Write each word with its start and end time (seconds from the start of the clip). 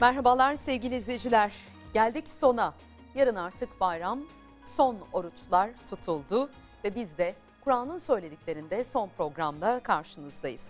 Merhabalar 0.00 0.56
sevgili 0.56 0.96
izleyiciler. 0.96 1.52
Geldik 1.94 2.28
sona. 2.28 2.74
Yarın 3.14 3.34
artık 3.34 3.80
bayram. 3.80 4.20
Son 4.64 4.98
oruçlar 5.12 5.70
tutuldu 5.90 6.50
ve 6.84 6.94
biz 6.94 7.18
de 7.18 7.34
Kur'an'ın 7.64 7.98
söylediklerinde 7.98 8.84
son 8.84 9.08
programda 9.16 9.80
karşınızdayız. 9.80 10.68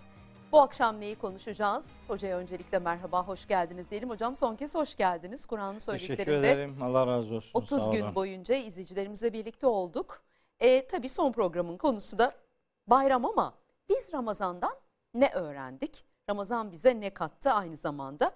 Bu 0.51 0.61
akşam 0.61 0.99
neyi 0.99 1.15
konuşacağız? 1.15 2.01
Hocaya 2.07 2.37
öncelikle 2.37 2.79
merhaba, 2.79 3.27
hoş 3.27 3.47
geldiniz 3.47 3.91
diyelim. 3.91 4.09
Hocam 4.09 4.35
son 4.35 4.55
kez 4.55 4.75
hoş 4.75 4.95
geldiniz. 4.95 5.45
Kur'an'ın 5.45 5.79
Teşekkür 5.79 5.99
söylediklerinde 5.99 6.51
ederim. 6.51 6.83
Allah 6.83 7.07
razı 7.07 7.35
olsun. 7.35 7.51
30 7.59 7.85
Sağ 7.85 7.91
gün 7.91 8.15
boyunca 8.15 8.55
izleyicilerimizle 8.55 9.33
birlikte 9.33 9.67
olduk. 9.67 10.21
E, 10.59 10.87
tabii 10.87 11.09
son 11.09 11.31
programın 11.31 11.77
konusu 11.77 12.19
da 12.19 12.35
bayram 12.87 13.25
ama 13.25 13.53
biz 13.89 14.13
Ramazan'dan 14.13 14.73
ne 15.13 15.29
öğrendik? 15.33 16.05
Ramazan 16.29 16.71
bize 16.71 16.99
ne 16.99 17.09
kattı 17.09 17.51
aynı 17.51 17.75
zamanda? 17.77 18.31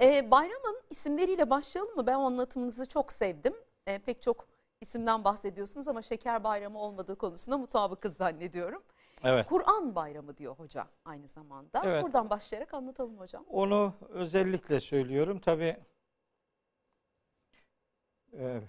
E, 0.00 0.30
bayramın 0.30 0.82
isimleriyle 0.90 1.50
başlayalım 1.50 1.96
mı? 1.96 2.06
Ben 2.06 2.14
anlatımınızı 2.14 2.88
çok 2.88 3.12
sevdim. 3.12 3.54
E, 3.86 3.98
pek 3.98 4.22
çok 4.22 4.48
isimden 4.80 5.24
bahsediyorsunuz 5.24 5.88
ama 5.88 6.02
şeker 6.02 6.44
bayramı 6.44 6.78
olmadığı 6.78 7.16
konusunda 7.16 7.58
mutabıkız 7.58 8.16
zannediyorum. 8.16 8.82
Evet. 9.24 9.46
Kur'an 9.46 9.94
bayramı 9.94 10.36
diyor 10.36 10.54
hoca 10.56 10.86
aynı 11.04 11.28
zamanda. 11.28 11.82
Evet. 11.84 12.04
Buradan 12.04 12.30
başlayarak 12.30 12.74
anlatalım 12.74 13.18
hocam. 13.18 13.44
Onu 13.48 13.94
özellikle 14.08 14.80
söylüyorum. 14.80 15.40
Tabii 15.40 15.76
e, 18.32 18.60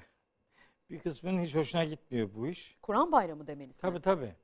bir 0.90 1.00
kısmının 1.00 1.42
hiç 1.42 1.56
hoşuna 1.56 1.84
gitmiyor 1.84 2.30
bu 2.36 2.48
iş. 2.48 2.78
Kur'an 2.82 3.12
bayramı 3.12 3.48
demelisin. 3.48 3.82
Tabii 3.82 4.02
tabii. 4.02 4.36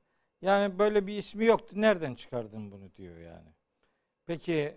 Yani 0.42 0.78
böyle 0.78 1.06
bir 1.06 1.16
ismi 1.16 1.44
yoktu. 1.44 1.74
Nereden 1.78 2.14
çıkardın 2.14 2.70
bunu 2.70 2.94
diyor 2.96 3.18
yani. 3.18 3.48
Peki 4.26 4.76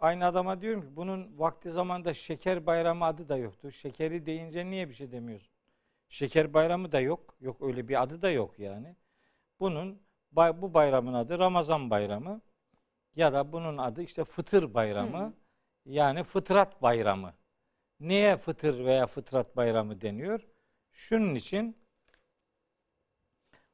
aynı 0.00 0.26
adama 0.26 0.60
diyorum 0.60 0.82
ki 0.82 0.96
bunun 0.96 1.38
vakti 1.38 1.70
zamanda 1.70 2.14
şeker 2.14 2.66
bayramı 2.66 3.04
adı 3.04 3.28
da 3.28 3.36
yoktu. 3.36 3.72
Şekeri 3.72 4.26
deyince 4.26 4.66
niye 4.66 4.88
bir 4.88 4.94
şey 4.94 5.12
demiyorsun? 5.12 5.52
Şeker 6.08 6.54
bayramı 6.54 6.92
da 6.92 7.00
yok. 7.00 7.34
Yok 7.40 7.62
öyle 7.62 7.88
bir 7.88 8.02
adı 8.02 8.22
da 8.22 8.30
yok 8.30 8.58
yani. 8.58 8.96
Bunun 9.60 10.02
bu 10.32 10.74
bayramın 10.74 11.14
adı 11.14 11.38
Ramazan 11.38 11.90
bayramı 11.90 12.40
ya 13.16 13.32
da 13.32 13.52
bunun 13.52 13.78
adı 13.78 14.02
işte 14.02 14.24
fıtır 14.24 14.74
bayramı. 14.74 15.18
Hı. 15.18 15.32
Yani 15.86 16.22
fıtrat 16.24 16.82
bayramı. 16.82 17.34
Niye 18.00 18.36
fıtır 18.36 18.84
veya 18.84 19.06
fıtrat 19.06 19.56
bayramı 19.56 20.00
deniyor? 20.00 20.48
Şunun 20.92 21.34
için 21.34 21.76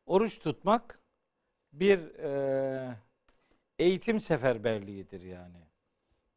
oruç 0.07 0.39
tutmak 0.39 1.01
bir 1.73 1.99
e, 2.19 2.97
eğitim 3.79 4.21
seferberliğidir 4.21 5.21
yani. 5.21 5.72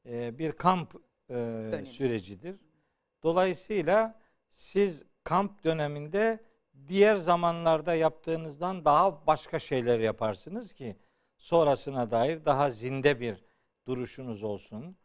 E, 0.06 0.40
bir 0.40 0.52
kamp 0.52 0.96
e, 1.30 1.84
sürecidir. 1.88 2.56
Dolayısıyla 3.24 4.20
siz 4.50 5.04
kamp 5.24 5.64
döneminde 5.64 6.40
diğer 6.88 7.16
zamanlarda 7.16 7.96
yaptığınızdan 7.96 8.86
daha 8.86 9.28
başka 9.28 9.60
şeyler 9.60 10.00
yaparsınız 10.00 10.74
ki 10.74 10.96
sonrasına 11.38 12.12
dair 12.12 12.46
daha 12.46 12.70
zinde 12.70 13.20
bir 13.20 13.46
duruşunuz 13.88 14.44
olsun. 14.44 14.98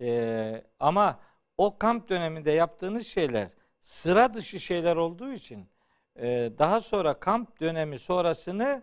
E, 0.00 0.64
ama 0.80 1.20
o 1.58 1.78
kamp 1.78 2.08
döneminde 2.08 2.50
yaptığınız 2.50 3.06
şeyler 3.06 3.48
sıra 3.80 4.34
dışı 4.34 4.60
şeyler 4.60 4.96
olduğu 4.96 5.32
için 5.32 5.68
e, 6.16 6.52
daha 6.58 6.80
sonra 6.80 7.20
kamp 7.20 7.60
dönemi 7.60 7.98
sonrasını 7.98 8.82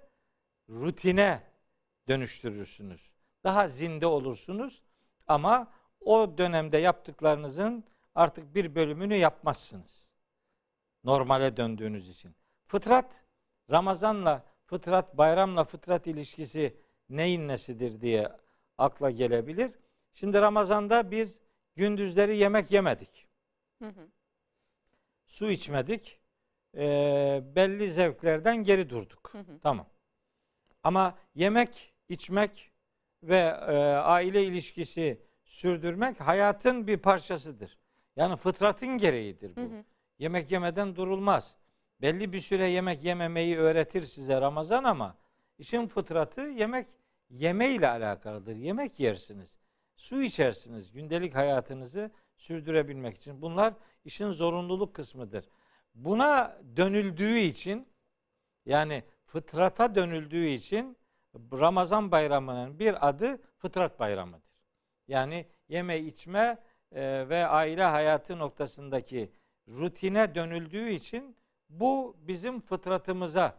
rutine 0.69 1.43
dönüştürürsünüz. 2.07 3.13
Daha 3.43 3.67
zinde 3.67 4.05
olursunuz 4.05 4.83
ama 5.27 5.71
o 6.01 6.37
dönemde 6.37 6.77
yaptıklarınızın 6.77 7.83
artık 8.15 8.55
bir 8.55 8.75
bölümünü 8.75 9.15
yapmazsınız. 9.15 10.09
Normale 11.03 11.57
döndüğünüz 11.57 12.09
için. 12.09 12.35
Fıtrat, 12.65 13.23
Ramazanla 13.71 14.43
fıtrat, 14.65 15.17
bayramla 15.17 15.63
fıtrat 15.63 16.07
ilişkisi 16.07 16.77
neyin 17.09 17.47
nesidir 17.47 18.01
diye 18.01 18.29
akla 18.77 19.11
gelebilir. 19.11 19.71
Şimdi 20.13 20.41
Ramazan'da 20.41 21.11
biz 21.11 21.39
gündüzleri 21.75 22.37
yemek 22.37 22.71
yemedik. 22.71 23.27
Hı 23.81 23.85
hı. 23.85 24.09
Su 25.27 25.51
içmedik. 25.51 26.19
Ee, 26.77 27.43
belli 27.55 27.91
zevklerden 27.91 28.63
geri 28.63 28.89
durduk. 28.89 29.29
Hı 29.33 29.37
hı. 29.37 29.59
Tamam. 29.59 29.87
Ama 30.83 31.17
yemek, 31.35 31.93
içmek 32.09 32.71
ve 33.23 33.37
e, 33.67 33.75
aile 33.95 34.43
ilişkisi 34.43 35.21
sürdürmek 35.43 36.21
hayatın 36.21 36.87
bir 36.87 36.97
parçasıdır. 36.97 37.77
Yani 38.15 38.35
fıtratın 38.35 38.97
gereğidir 38.97 39.55
bu. 39.55 39.61
Hı 39.61 39.65
hı. 39.65 39.83
Yemek 40.19 40.51
yemeden 40.51 40.95
durulmaz. 40.95 41.55
Belli 42.01 42.33
bir 42.33 42.39
süre 42.39 42.67
yemek 42.67 43.03
yememeyi 43.03 43.57
öğretir 43.57 44.03
size 44.03 44.41
Ramazan 44.41 44.83
ama 44.83 45.17
işin 45.57 45.87
fıtratı 45.87 46.41
yemek 46.41 46.87
yeme 47.29 47.69
ile 47.69 47.87
alakalıdır. 47.87 48.55
Yemek 48.55 48.99
yersiniz. 48.99 49.57
Su 49.95 50.21
içersiniz 50.21 50.91
gündelik 50.91 51.35
hayatınızı 51.35 52.11
sürdürebilmek 52.37 53.15
için. 53.17 53.41
Bunlar 53.41 53.73
işin 54.05 54.29
zorunluluk 54.29 54.95
kısmıdır. 54.95 55.49
Buna 55.95 56.57
dönüldüğü 56.77 57.37
için 57.37 57.87
yani 58.65 59.03
fıtrata 59.25 59.95
dönüldüğü 59.95 60.47
için 60.47 60.97
Ramazan 61.53 62.11
bayramının 62.11 62.79
bir 62.79 63.07
adı 63.09 63.41
fıtrat 63.57 63.99
bayramıdır. 63.99 64.55
Yani 65.07 65.47
yeme 65.67 65.99
içme 65.99 66.57
e, 66.91 67.29
ve 67.29 67.47
aile 67.47 67.83
hayatı 67.83 68.39
noktasındaki 68.39 69.31
rutine 69.67 70.35
dönüldüğü 70.35 70.89
için 70.89 71.37
bu 71.69 72.15
bizim 72.19 72.61
fıtratımıza, 72.61 73.55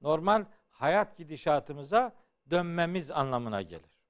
normal 0.00 0.44
hayat 0.70 1.16
gidişatımıza 1.16 2.12
dönmemiz 2.50 3.10
anlamına 3.10 3.62
gelir. 3.62 4.00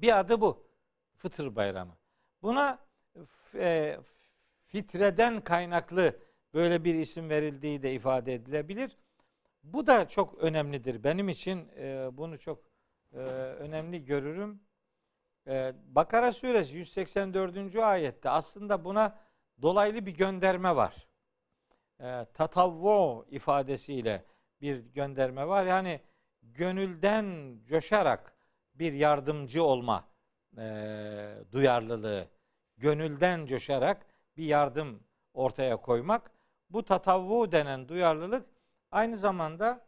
Bir 0.00 0.18
adı 0.18 0.40
bu. 0.40 0.66
Fıtır 1.16 1.56
bayramı. 1.56 1.96
Buna 2.42 2.78
e, 3.54 3.98
fitreden 4.66 5.40
kaynaklı 5.40 6.16
böyle 6.54 6.84
bir 6.84 6.94
isim 6.94 7.30
verildiği 7.30 7.82
de 7.82 7.92
ifade 7.92 8.34
edilebilir. 8.34 8.96
Bu 9.62 9.86
da 9.86 10.08
çok 10.08 10.38
önemlidir. 10.38 11.04
Benim 11.04 11.28
için 11.28 11.68
e, 11.76 12.08
bunu 12.12 12.38
çok 12.38 12.58
e, 13.12 13.18
önemli 13.18 14.04
görürüm. 14.04 14.60
E, 15.46 15.72
Bakara 15.86 16.32
suresi 16.32 16.76
184. 16.76 17.76
ayette 17.76 18.30
aslında 18.30 18.84
buna 18.84 19.18
dolaylı 19.62 20.06
bir 20.06 20.14
gönderme 20.14 20.76
var. 20.76 21.06
E, 22.00 22.26
tatavvo 22.34 23.24
ifadesiyle 23.30 24.24
bir 24.60 24.76
gönderme 24.78 25.48
var. 25.48 25.64
Yani 25.64 26.00
gönülden 26.42 27.58
coşarak 27.64 28.36
bir 28.74 28.92
yardımcı 28.92 29.64
olma 29.64 30.04
e, 30.58 30.64
duyarlılığı, 31.52 32.28
gönülden 32.76 33.46
coşarak 33.46 34.06
bir 34.36 34.44
yardım 34.44 35.02
ortaya 35.34 35.76
koymak. 35.76 36.30
Bu 36.70 36.84
tatavvu 36.84 37.52
denen 37.52 37.88
duyarlılık 37.88 38.51
aynı 38.92 39.16
zamanda 39.16 39.86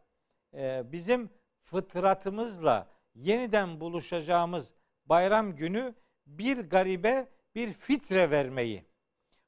e, 0.53 0.83
bizim 0.91 1.29
fıtratımızla 1.63 2.87
yeniden 3.15 3.79
buluşacağımız 3.79 4.73
bayram 5.05 5.55
günü 5.55 5.95
bir 6.27 6.57
garibe 6.57 7.27
bir 7.55 7.73
fitre 7.73 8.31
vermeyi 8.31 8.85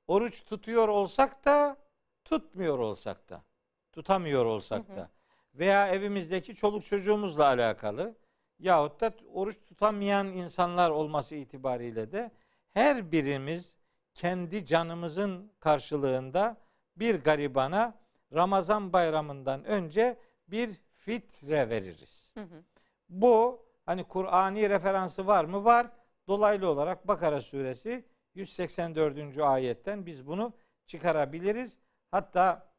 oruç 0.07 0.45
tutuyor 0.45 0.88
olsak 0.88 1.45
da 1.45 1.78
tutmuyor 2.25 2.79
olsak 2.79 3.29
da 3.29 3.44
tutamıyor 3.91 4.45
olsak 4.45 4.95
da 4.95 5.09
veya 5.53 5.88
evimizdeki 5.88 6.56
çoluk 6.56 6.86
çocuğumuzla 6.86 7.45
alakalı 7.45 8.15
yahut 8.60 9.01
da 9.01 9.12
oruç 9.33 9.57
tutamayan 9.65 10.27
insanlar 10.27 10.89
olması 10.89 11.36
itibariyle 11.36 12.12
de 12.12 12.31
her 12.74 13.12
birimiz 13.12 13.75
kendi 14.13 14.65
canımızın 14.65 15.51
karşılığında 15.60 16.57
bir 16.95 17.15
garibana 17.15 18.00
Ramazan 18.33 18.94
bayramından 18.94 19.63
önce 19.63 20.18
bir 20.47 20.75
fitre 20.95 21.69
veririz. 21.69 22.31
Hı 22.33 22.44
hı. 22.44 22.63
Bu 23.09 23.65
hani 23.85 24.03
Kur'ani 24.03 24.69
referansı 24.69 25.27
var 25.27 25.45
mı? 25.45 25.65
Var. 25.65 25.88
Dolaylı 26.27 26.69
olarak 26.69 27.07
Bakara 27.07 27.41
suresi 27.41 28.06
184. 28.35 29.39
ayetten 29.39 30.06
biz 30.06 30.27
bunu 30.27 30.53
çıkarabiliriz. 30.85 31.77
Hatta 32.12 32.71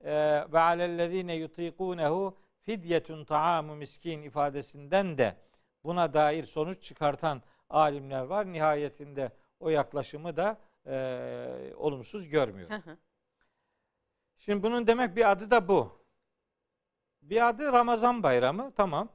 e, 0.00 0.12
ve 0.52 0.58
alellezine 0.58 1.34
yutikunehu 1.34 2.36
fidyetun 2.60 3.24
taamu 3.24 3.76
miskin 3.76 4.22
ifadesinden 4.22 5.18
de 5.18 5.36
buna 5.84 6.14
dair 6.14 6.44
sonuç 6.44 6.82
çıkartan 6.82 7.42
alimler 7.70 8.22
var. 8.22 8.52
Nihayetinde 8.52 9.32
o 9.60 9.68
yaklaşımı 9.68 10.36
da 10.36 10.58
e, 10.86 11.74
olumsuz 11.76 12.28
görmüyor. 12.28 12.70
Hı 12.70 12.74
hı. 12.74 12.96
Şimdi 14.38 14.62
bunun 14.62 14.86
demek 14.86 15.16
bir 15.16 15.30
adı 15.30 15.50
da 15.50 15.68
bu. 15.68 16.04
Bir 17.22 17.48
adı 17.48 17.72
Ramazan 17.72 18.22
bayramı 18.22 18.72
tamam. 18.74 19.08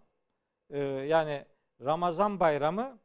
Ee, 0.69 0.79
yani 0.79 1.45
Ramazan 1.81 2.39
bayramı 2.39 2.99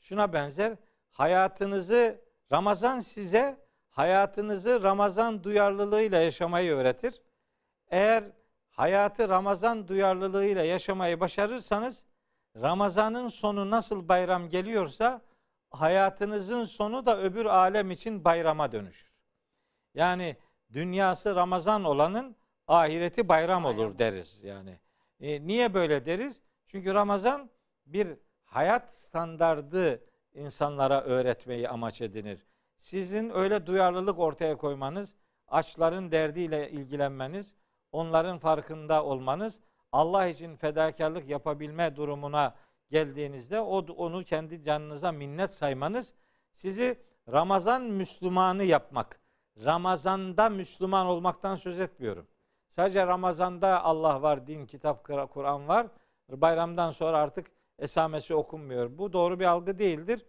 şuna 0.00 0.32
benzer. 0.32 0.76
Hayatınızı 1.10 2.20
Ramazan 2.52 3.00
size 3.00 3.64
hayatınızı 3.88 4.82
Ramazan 4.82 5.44
duyarlılığıyla 5.44 6.20
yaşamayı 6.20 6.74
öğretir. 6.74 7.22
Eğer 7.88 8.24
hayatı 8.70 9.28
Ramazan 9.28 9.88
duyarlılığıyla 9.88 10.64
yaşamayı 10.64 11.20
başarırsanız 11.20 12.04
Ramazanın 12.56 13.28
sonu 13.28 13.70
nasıl 13.70 14.08
bayram 14.08 14.48
geliyorsa 14.48 15.20
hayatınızın 15.70 16.64
sonu 16.64 17.06
da 17.06 17.22
öbür 17.22 17.44
alem 17.44 17.90
için 17.90 18.24
bayrama 18.24 18.72
dönüşür. 18.72 19.14
Yani 19.94 20.36
dünyası 20.74 21.34
Ramazan 21.36 21.84
olanın 21.84 22.36
ahireti 22.68 23.28
bayram 23.28 23.64
olur 23.64 23.76
Bayram. 23.78 23.98
deriz 23.98 24.44
yani. 24.44 24.78
E, 25.20 25.46
niye 25.46 25.74
böyle 25.74 26.06
deriz? 26.06 26.40
Çünkü 26.66 26.94
Ramazan 26.94 27.50
bir 27.86 28.08
hayat 28.44 28.94
standardı 28.94 30.04
insanlara 30.34 31.02
öğretmeyi 31.02 31.68
amaç 31.68 32.00
edinir. 32.00 32.46
Sizin 32.78 33.30
öyle 33.30 33.66
duyarlılık 33.66 34.18
ortaya 34.18 34.56
koymanız, 34.56 35.16
açların 35.48 36.10
derdiyle 36.10 36.70
ilgilenmeniz, 36.70 37.54
onların 37.92 38.38
farkında 38.38 39.04
olmanız, 39.04 39.60
Allah 39.92 40.26
için 40.26 40.56
fedakarlık 40.56 41.28
yapabilme 41.28 41.96
durumuna 41.96 42.54
geldiğinizde 42.90 43.60
o 43.60 43.78
onu 43.78 44.24
kendi 44.24 44.62
canınıza 44.62 45.12
minnet 45.12 45.50
saymanız 45.50 46.14
sizi 46.52 46.98
Ramazan 47.32 47.82
Müslümanı 47.82 48.64
yapmak. 48.64 49.23
Ramazanda 49.64 50.48
Müslüman 50.48 51.06
olmaktan 51.06 51.56
söz 51.56 51.80
etmiyorum. 51.80 52.26
Sadece 52.70 53.06
Ramazanda 53.06 53.84
Allah 53.84 54.22
var, 54.22 54.46
din, 54.46 54.66
kitap, 54.66 55.04
Kur'an 55.32 55.68
var. 55.68 55.86
Bayramdan 56.28 56.90
sonra 56.90 57.18
artık 57.18 57.46
esamesi 57.78 58.34
okunmuyor. 58.34 58.98
Bu 58.98 59.12
doğru 59.12 59.40
bir 59.40 59.44
algı 59.44 59.78
değildir. 59.78 60.26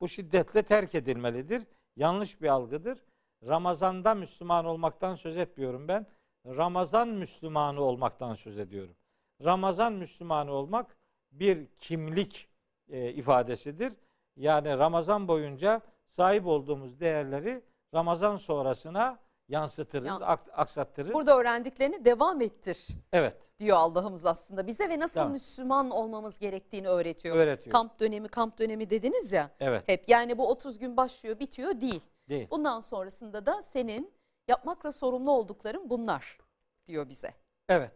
Bu 0.00 0.08
şiddetle 0.08 0.62
terk 0.62 0.94
edilmelidir. 0.94 1.62
Yanlış 1.96 2.42
bir 2.42 2.48
algıdır. 2.48 3.04
Ramazanda 3.46 4.14
Müslüman 4.14 4.64
olmaktan 4.64 5.14
söz 5.14 5.38
etmiyorum 5.38 5.88
ben. 5.88 6.06
Ramazan 6.46 7.08
Müslümanı 7.08 7.80
olmaktan 7.80 8.34
söz 8.34 8.58
ediyorum. 8.58 8.96
Ramazan 9.44 9.92
Müslümanı 9.92 10.52
olmak 10.52 10.96
bir 11.32 11.66
kimlik 11.78 12.48
e, 12.88 13.12
ifadesidir. 13.12 13.92
Yani 14.36 14.78
Ramazan 14.78 15.28
boyunca 15.28 15.80
sahip 16.06 16.46
olduğumuz 16.46 17.00
değerleri 17.00 17.62
Ramazan 17.96 18.36
sonrasına 18.36 19.18
yansıtırız, 19.48 20.06
Yan- 20.06 20.20
ak- 20.20 20.50
aksattırız. 20.52 21.14
Burada 21.14 21.38
öğrendiklerini 21.38 22.04
devam 22.04 22.40
ettir 22.40 22.86
evet, 23.12 23.50
diyor 23.58 23.76
Allah'ımız 23.76 24.26
aslında 24.26 24.66
bize 24.66 24.88
ve 24.88 24.98
nasıl 24.98 25.14
Tamam. 25.14 25.32
Müslüman 25.32 25.90
olmamız 25.90 26.38
gerektiğini 26.38 26.88
öğretiyor. 26.88 27.36
öğretiyor. 27.36 27.72
Kamp 27.72 28.00
dönemi, 28.00 28.28
kamp 28.28 28.58
dönemi 28.58 28.90
dediniz 28.90 29.32
ya 29.32 29.50
evet, 29.60 29.88
hep. 29.88 30.08
Yani 30.08 30.38
bu 30.38 30.48
30 30.48 30.78
gün 30.78 30.96
başlıyor, 30.96 31.38
bitiyor 31.38 31.80
değil. 31.80 32.02
değil. 32.28 32.48
Bundan 32.50 32.80
sonrasında 32.80 33.46
da 33.46 33.62
senin 33.62 34.12
yapmakla 34.48 34.92
sorumlu 34.92 35.30
oldukların 35.30 35.90
bunlar 35.90 36.38
diyor 36.86 37.08
bize. 37.08 37.34
Evet. 37.68 37.92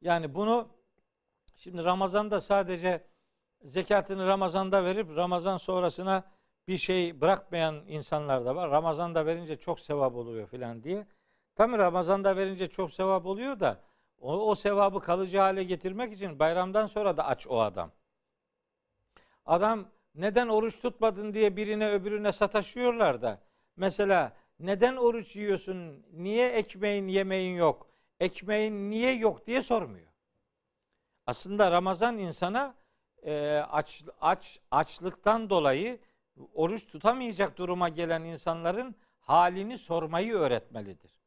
Yani 0.00 0.34
bunu 0.34 0.68
şimdi 1.56 1.84
Ramazan'da 1.84 2.40
sadece 2.40 3.04
zekatını 3.62 4.26
Ramazan'da 4.26 4.84
verip 4.84 5.16
Ramazan 5.16 5.56
sonrasına 5.56 6.24
bir 6.68 6.78
şey 6.78 7.20
bırakmayan 7.20 7.82
insanlar 7.88 8.44
da 8.44 8.56
var. 8.56 8.70
Ramazan'da 8.70 9.26
verince 9.26 9.56
çok 9.56 9.80
sevap 9.80 10.14
oluyor 10.14 10.48
filan 10.48 10.82
diye. 10.82 11.06
Tabii 11.54 11.78
Ramazan'da 11.78 12.36
verince 12.36 12.68
çok 12.68 12.92
sevap 12.92 13.26
oluyor 13.26 13.60
da 13.60 13.80
o, 14.20 14.50
o 14.50 14.54
sevabı 14.54 15.00
kalıcı 15.00 15.38
hale 15.38 15.64
getirmek 15.64 16.12
için 16.12 16.38
bayramdan 16.38 16.86
sonra 16.86 17.16
da 17.16 17.26
aç 17.26 17.46
o 17.46 17.60
adam. 17.60 17.90
Adam 19.46 19.88
neden 20.14 20.48
oruç 20.48 20.80
tutmadın 20.80 21.32
diye 21.32 21.56
birine 21.56 21.90
öbürüne 21.90 22.32
sataşıyorlar 22.32 23.22
da. 23.22 23.40
Mesela 23.76 24.32
neden 24.60 24.96
oruç 24.96 25.36
yiyorsun? 25.36 26.06
Niye 26.12 26.48
ekmeğin 26.48 27.08
yemeğin 27.08 27.56
yok? 27.56 27.86
Ekmeğin 28.20 28.90
niye 28.90 29.14
yok 29.14 29.46
diye 29.46 29.62
sormuyor. 29.62 30.06
Aslında 31.26 31.70
Ramazan 31.70 32.18
insana 32.18 32.74
e, 33.22 33.64
aç, 33.70 34.02
aç 34.20 34.60
açlıktan 34.70 35.50
dolayı 35.50 36.00
oruç 36.54 36.86
tutamayacak 36.86 37.58
duruma 37.58 37.88
gelen 37.88 38.24
insanların 38.24 38.94
halini 39.20 39.78
sormayı 39.78 40.34
öğretmelidir. 40.34 41.20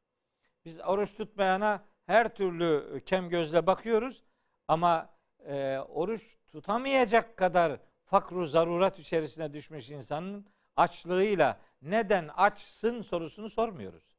Biz 0.66 0.80
oruç 0.80 1.14
tutmayana 1.18 1.84
her 2.06 2.36
türlü 2.36 3.02
kem 3.06 3.30
gözle 3.30 3.68
bakıyoruz 3.68 4.24
ama 4.68 5.10
e, 5.46 5.78
oruç 5.90 6.38
tutamayacak 6.48 7.38
kadar 7.38 7.80
fakru 8.06 8.46
zaruret 8.46 9.00
içerisine 9.00 9.54
düşmüş 9.54 9.90
insanın 9.90 10.46
açlığıyla 10.76 11.58
neden 11.82 12.28
açsın 12.28 13.02
sorusunu 13.02 13.50
sormuyoruz. 13.50 14.18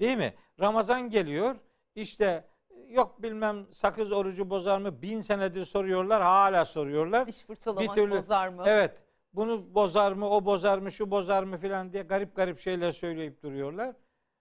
Değil 0.00 0.16
mi? 0.16 0.34
Ramazan 0.60 1.10
geliyor 1.10 1.56
işte 1.94 2.44
yok 2.88 3.22
bilmem 3.22 3.66
sakız 3.72 4.12
orucu 4.12 4.50
bozar 4.50 4.78
mı 4.78 5.02
bin 5.02 5.20
senedir 5.20 5.64
soruyorlar 5.64 6.22
hala 6.22 6.64
soruyorlar. 6.64 7.26
Diş 7.26 7.44
fırçalamak 7.44 7.94
türlü- 7.94 8.10
bozar 8.10 8.48
mı? 8.48 8.62
Evet 8.66 9.05
bunu 9.36 9.74
bozar 9.74 10.12
mı 10.12 10.30
o 10.30 10.44
bozar 10.44 10.78
mı 10.78 10.92
şu 10.92 11.10
bozar 11.10 11.42
mı 11.42 11.58
filan 11.58 11.92
diye 11.92 12.02
garip 12.02 12.36
garip 12.36 12.58
şeyler 12.58 12.90
söyleyip 12.90 13.42
duruyorlar. 13.42 13.96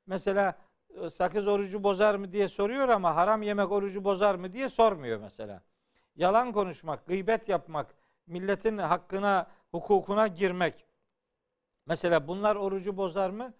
Mesela 0.07 0.59
e, 0.89 1.09
sakız 1.09 1.47
orucu 1.47 1.83
bozar 1.83 2.15
mı 2.15 2.31
diye 2.31 2.47
soruyor 2.47 2.89
ama 2.89 3.15
haram 3.15 3.41
yemek 3.41 3.71
orucu 3.71 4.03
bozar 4.03 4.35
mı 4.35 4.53
diye 4.53 4.69
sormuyor 4.69 5.19
mesela. 5.19 5.63
Yalan 6.15 6.51
konuşmak, 6.51 7.07
gıybet 7.07 7.49
yapmak, 7.49 7.95
milletin 8.27 8.77
hakkına, 8.77 9.47
hukukuna 9.71 10.27
girmek. 10.27 10.85
Mesela 11.85 12.27
bunlar 12.27 12.55
orucu 12.55 12.97
bozar 12.97 13.29
mı? 13.29 13.53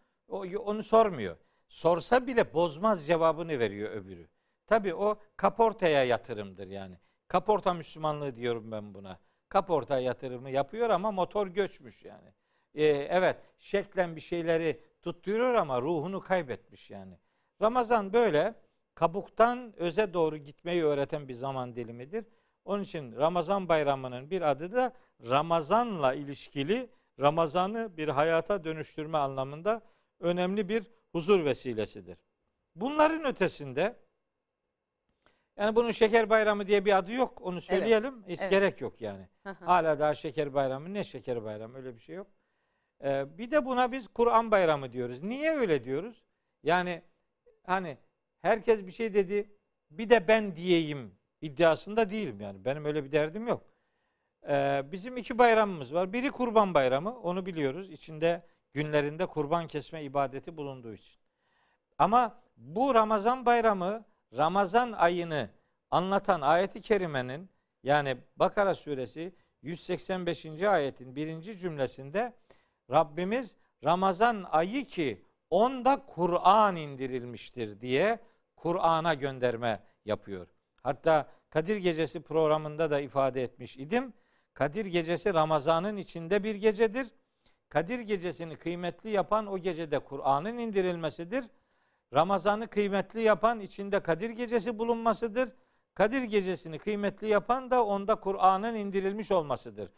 Onu 0.59 0.83
sormuyor. 0.83 1.37
Sorsa 1.69 2.27
bile 2.27 2.53
bozmaz 2.53 3.07
cevabını 3.07 3.59
veriyor 3.59 3.91
öbürü. 3.91 4.27
Tabii 4.67 4.95
o 4.95 5.19
kaportaya 5.37 6.03
yatırımdır 6.03 6.67
yani. 6.67 6.99
Kaporta 7.27 7.73
Müslümanlığı 7.73 8.35
diyorum 8.35 8.71
ben 8.71 8.93
buna. 8.93 9.19
Kaporta 9.55 9.99
yatırımı 9.99 10.49
yapıyor 10.49 10.89
ama 10.89 11.11
motor 11.11 11.47
göçmüş 11.47 12.05
yani. 12.05 12.33
Ee, 12.73 12.85
evet 12.87 13.37
şeklen 13.59 14.15
bir 14.15 14.21
şeyleri 14.21 14.81
tutturuyor 15.01 15.53
ama 15.53 15.81
ruhunu 15.81 16.19
kaybetmiş 16.19 16.89
yani. 16.89 17.17
Ramazan 17.61 18.13
böyle 18.13 18.55
kabuktan 18.95 19.73
öze 19.77 20.13
doğru 20.13 20.37
gitmeyi 20.37 20.83
öğreten 20.83 21.27
bir 21.27 21.33
zaman 21.33 21.75
dilimidir. 21.75 22.25
Onun 22.65 22.83
için 22.83 23.15
Ramazan 23.15 23.69
bayramının 23.69 24.31
bir 24.31 24.41
adı 24.41 24.71
da 24.71 24.93
Ramazanla 25.29 26.13
ilişkili 26.13 26.89
Ramazan'ı 27.19 27.97
bir 27.97 28.07
hayata 28.07 28.63
dönüştürme 28.63 29.17
anlamında 29.17 29.81
önemli 30.19 30.69
bir 30.69 30.91
huzur 31.11 31.45
vesilesidir. 31.45 32.17
Bunların 32.75 33.25
ötesinde 33.25 33.95
yani 35.57 35.75
bunun 35.75 35.91
şeker 35.91 36.29
bayramı 36.29 36.67
diye 36.67 36.85
bir 36.85 36.97
adı 36.97 37.11
yok. 37.11 37.41
Onu 37.41 37.61
söyleyelim. 37.61 38.23
Hiç 38.27 38.41
evet. 38.41 38.51
gerek 38.51 38.81
yok 38.81 39.01
yani. 39.01 39.27
Hala 39.43 39.99
daha 39.99 40.15
şeker 40.15 40.53
bayramı. 40.53 40.93
Ne 40.93 41.03
şeker 41.03 41.43
bayramı? 41.43 41.77
Öyle 41.77 41.95
bir 41.95 41.99
şey 41.99 42.15
yok. 42.15 42.27
Ee, 43.03 43.37
bir 43.37 43.51
de 43.51 43.65
buna 43.65 43.91
biz 43.91 44.07
Kur'an 44.07 44.51
bayramı 44.51 44.91
diyoruz. 44.91 45.23
Niye 45.23 45.51
öyle 45.51 45.83
diyoruz? 45.83 46.23
Yani 46.63 47.01
hani 47.63 47.97
herkes 48.41 48.85
bir 48.85 48.91
şey 48.91 49.13
dedi. 49.13 49.51
Bir 49.91 50.09
de 50.09 50.27
ben 50.27 50.55
diyeyim 50.55 51.15
iddiasında 51.41 52.09
değilim 52.09 52.41
yani. 52.41 52.65
Benim 52.65 52.85
öyle 52.85 53.03
bir 53.03 53.11
derdim 53.11 53.47
yok. 53.47 53.63
Ee, 54.49 54.83
bizim 54.91 55.17
iki 55.17 55.37
bayramımız 55.37 55.93
var. 55.93 56.13
Biri 56.13 56.31
Kurban 56.31 56.73
Bayramı. 56.73 57.19
Onu 57.19 57.45
biliyoruz. 57.45 57.91
İçinde 57.91 58.43
günlerinde 58.73 59.25
kurban 59.25 59.67
kesme 59.67 60.03
ibadeti 60.03 60.57
bulunduğu 60.57 60.93
için. 60.93 61.19
Ama 61.97 62.41
bu 62.57 62.95
Ramazan 62.95 63.45
Bayramı 63.45 64.05
Ramazan 64.33 64.91
ayını 64.91 65.49
anlatan 65.91 66.41
ayeti 66.41 66.81
kerimenin 66.81 67.49
yani 67.83 68.17
Bakara 68.35 68.75
suresi 68.75 69.33
185. 69.61 70.61
ayetin 70.61 71.15
birinci 71.15 71.57
cümlesinde 71.57 72.33
Rabbimiz 72.91 73.55
Ramazan 73.83 74.45
ayı 74.51 74.87
ki 74.87 75.25
onda 75.49 76.05
Kur'an 76.05 76.75
indirilmiştir 76.75 77.81
diye 77.81 78.19
Kur'an'a 78.55 79.13
gönderme 79.13 79.83
yapıyor. 80.05 80.47
Hatta 80.83 81.27
Kadir 81.49 81.77
Gecesi 81.77 82.21
programında 82.21 82.91
da 82.91 82.99
ifade 82.99 83.43
etmiş 83.43 83.77
idim. 83.77 84.13
Kadir 84.53 84.85
Gecesi 84.85 85.33
Ramazan'ın 85.33 85.97
içinde 85.97 86.43
bir 86.43 86.55
gecedir. 86.55 87.07
Kadir 87.69 87.99
Gecesini 87.99 88.55
kıymetli 88.55 89.09
yapan 89.09 89.47
o 89.47 89.57
gecede 89.57 89.99
Kur'an'ın 89.99 90.57
indirilmesidir. 90.57 91.45
Ramazan'ı 92.13 92.67
kıymetli 92.67 93.21
yapan 93.21 93.59
içinde 93.59 93.99
Kadir 93.99 94.29
Gecesi 94.29 94.79
bulunmasıdır. 94.79 95.49
Kadir 95.93 96.21
Gecesini 96.23 96.79
kıymetli 96.79 97.27
yapan 97.27 97.71
da 97.71 97.85
onda 97.85 98.15
Kur'an'ın 98.15 98.75
indirilmiş 98.75 99.31
olmasıdır. 99.31 99.89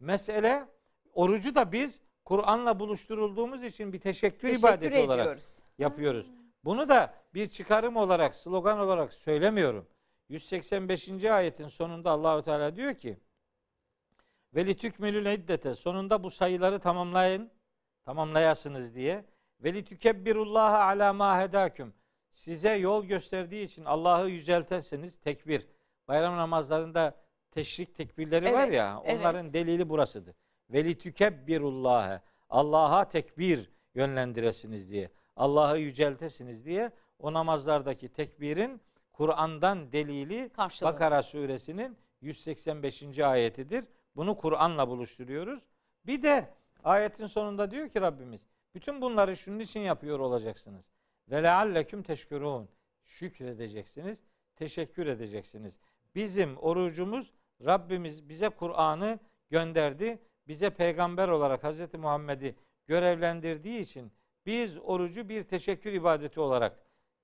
Mesele 0.00 0.68
orucu 1.12 1.54
da 1.54 1.72
biz 1.72 2.00
Kur'an'la 2.24 2.80
buluşturulduğumuz 2.80 3.62
için 3.64 3.92
bir 3.92 4.00
teşekkür, 4.00 4.48
Teşekkür 4.48 4.68
ibadeti 4.68 5.00
olarak 5.00 5.24
ediyoruz. 5.26 5.58
yapıyoruz. 5.78 6.30
Bunu 6.64 6.88
da 6.88 7.14
bir 7.34 7.46
çıkarım 7.46 7.96
olarak, 7.96 8.34
slogan 8.34 8.78
olarak 8.78 9.12
söylemiyorum. 9.12 9.86
185. 10.28 11.24
ayetin 11.24 11.68
sonunda 11.68 12.10
Allahu 12.10 12.42
Teala 12.42 12.76
diyor 12.76 12.94
ki: 12.94 13.18
Ve 14.54 14.66
litükmelül 14.66 15.26
iddete 15.26 15.74
sonunda 15.74 16.22
bu 16.22 16.30
sayıları 16.30 16.78
tamamlayın. 16.78 17.50
Tamamlayasınız 18.04 18.94
diye. 18.94 19.24
Ve 19.64 19.74
litükebbirullaha 19.74 20.78
ala 20.78 21.12
ma 21.12 21.40
hedaküm. 21.40 21.94
Size 22.30 22.76
yol 22.76 23.04
gösterdiği 23.04 23.64
için 23.64 23.84
Allah'ı 23.84 24.28
yücelterseniz 24.28 25.16
tekbir. 25.16 25.66
Bayram 26.08 26.36
namazlarında 26.36 27.14
teşrik 27.50 27.94
tekbirleri 27.94 28.52
var 28.52 28.64
Evet, 28.64 28.74
ya 28.74 29.00
onların 29.00 29.44
evet. 29.44 29.54
delili 29.54 29.88
burasıdır. 29.88 30.34
Ve 30.70 30.84
litükebbirullaha. 30.84 32.22
Allah'a 32.50 33.08
tekbir 33.08 33.70
yönlendiresiniz 33.94 34.90
diye. 34.90 35.10
Allah'ı 35.36 35.78
yüceltesiniz 35.78 36.64
diye 36.64 36.90
o 37.18 37.32
namazlardaki 37.32 38.08
tekbirin 38.08 38.80
Kur'an'dan 39.12 39.92
delili 39.92 40.48
Karşılığı. 40.48 40.88
Bakara 40.88 41.22
suresinin 41.22 41.96
185. 42.20 43.18
ayetidir. 43.18 43.84
Bunu 44.16 44.36
Kur'an'la 44.36 44.88
buluşturuyoruz. 44.88 45.62
Bir 46.06 46.22
de 46.22 46.50
ayetin 46.84 47.26
sonunda 47.26 47.70
diyor 47.70 47.88
ki 47.88 48.00
Rabbimiz 48.00 48.46
bütün 48.74 49.00
bunları 49.00 49.36
şunun 49.36 49.58
için 49.58 49.80
yapıyor 49.80 50.18
olacaksınız. 50.18 50.90
Ve 51.30 51.42
lealleküm 51.42 52.02
teşkurun. 52.02 52.68
Şükredeceksiniz, 53.04 54.22
teşekkür 54.56 55.06
edeceksiniz. 55.06 55.78
Bizim 56.14 56.56
orucumuz 56.56 57.32
Rabbimiz 57.64 58.28
bize 58.28 58.48
Kur'an'ı 58.48 59.18
gönderdi. 59.50 60.18
Bize 60.48 60.70
peygamber 60.70 61.28
olarak 61.28 61.64
Hz. 61.64 61.94
Muhammed'i 61.94 62.54
görevlendirdiği 62.86 63.80
için 63.80 64.12
biz 64.46 64.78
orucu 64.78 65.28
bir 65.28 65.44
teşekkür 65.44 65.92
ibadeti 65.92 66.40
olarak 66.40 66.78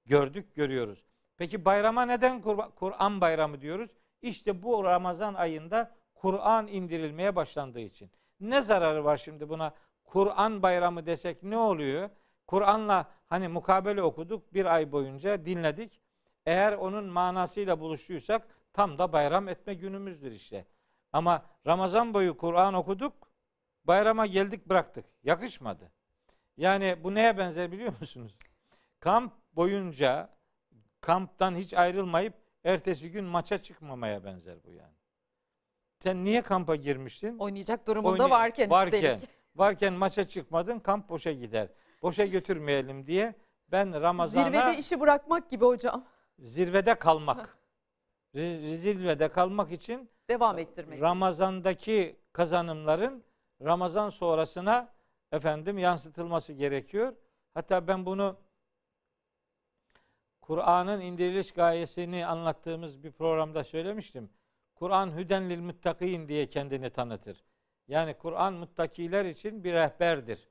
gördük, 0.07 0.55
görüyoruz. 0.55 1.05
Peki 1.37 1.65
bayrama 1.65 2.07
neden 2.07 2.43
Kur- 2.43 2.75
Kur'an 2.75 3.21
bayramı 3.21 3.61
diyoruz? 3.61 3.91
İşte 4.23 4.63
bu 4.63 4.85
Ramazan 4.85 5.35
ayında 5.35 5.91
Kur'an 6.15 6.67
indirilmeye 6.67 7.37
başlandığı 7.37 7.81
için. 7.81 8.11
Ne 8.41 8.63
zararı 8.63 9.05
var 9.05 9.17
şimdi 9.17 9.49
buna? 9.49 9.75
Kur'an 10.11 10.63
bayramı 10.63 11.07
desek 11.07 11.43
ne 11.43 11.57
oluyor? 11.57 12.11
Kur'an'la 12.47 13.11
hani 13.29 13.49
mukabele 13.49 14.03
okuduk 14.03 14.55
bir 14.55 14.65
ay 14.65 14.93
boyunca 14.93 15.45
dinledik. 15.45 16.01
Eğer 16.47 16.73
onun 16.73 17.05
manasıyla 17.05 17.81
buluştuysak 17.81 18.49
tam 18.73 18.99
da 18.99 19.13
bayram 19.13 19.49
etme 19.49 19.75
günümüzdür 19.75 20.33
işte. 20.33 20.67
Ama 21.13 21.43
Ramazan 21.67 22.15
boyu 22.15 22.37
Kur'an 22.37 22.75
okuduk, 22.75 23.13
bayrama 23.85 24.27
geldik 24.27 24.69
bıraktık. 24.69 25.05
Yakışmadı. 25.23 25.93
Yani 26.57 26.97
bu 27.05 27.15
neye 27.15 27.39
benzer 27.39 27.73
biliyor 27.73 27.93
musunuz? 28.01 28.37
Kamp 29.01 29.33
boyunca 29.53 30.31
kamptan 31.01 31.57
hiç 31.57 31.75
ayrılmayıp 31.75 32.35
ertesi 32.65 33.11
gün 33.11 33.25
maça 33.25 33.59
çıkmamaya 33.59 34.25
benzer 34.25 34.65
bu 34.65 34.73
yani. 34.73 34.95
Sen 36.03 36.25
niye 36.25 36.43
kampa 36.43 36.77
girmiştin? 36.77 37.39
Oynayacak 37.39 37.87
durumunda 37.87 38.23
Oyna- 38.23 38.31
varken, 38.31 38.71
varken, 38.71 39.15
üstelik. 39.15 39.40
Varken 39.61 39.93
maça 39.93 40.25
çıkmadın 40.25 40.79
kamp 40.79 41.09
boşa 41.09 41.33
gider. 41.33 41.69
Boşa 42.03 42.27
götürmeyelim 42.27 43.07
diye 43.07 43.35
ben 43.69 44.01
Ramazan'a 44.01 44.45
Zirvede 44.45 44.79
işi 44.79 45.01
bırakmak 45.01 45.51
gibi 45.51 45.65
hocam. 45.65 46.05
zirvede 46.39 46.95
kalmak. 46.95 47.59
zirvede 48.35 49.29
kalmak 49.29 49.73
için 49.73 50.11
Devam 50.29 50.59
ettirmek. 50.59 51.01
Ramazan'daki 51.01 52.17
kazanımların 52.33 53.25
Ramazan 53.63 54.09
sonrasına 54.09 54.93
efendim 55.33 55.79
yansıtılması 55.79 56.53
gerekiyor. 56.53 57.13
Hatta 57.55 57.89
ben 57.89 58.07
bunu 58.07 58.37
Kur'an'ın 60.41 61.01
indiriliş 61.01 61.53
gayesini 61.53 62.27
anlattığımız 62.27 63.03
bir 63.05 63.13
programda 63.13 63.65
söylemiştim. 63.65 64.31
Kur'an 64.75 65.17
hüden 65.17 65.51
lil 65.51 65.61
muttakin 65.61 66.29
diye 66.29 66.49
kendini 66.49 66.91
tanıtır. 66.91 67.45
Yani 67.91 68.15
Kur'an 68.15 68.55
muttakiler 68.55 69.25
için 69.25 69.65
bir 69.65 69.73
rehberdir. 69.73 70.49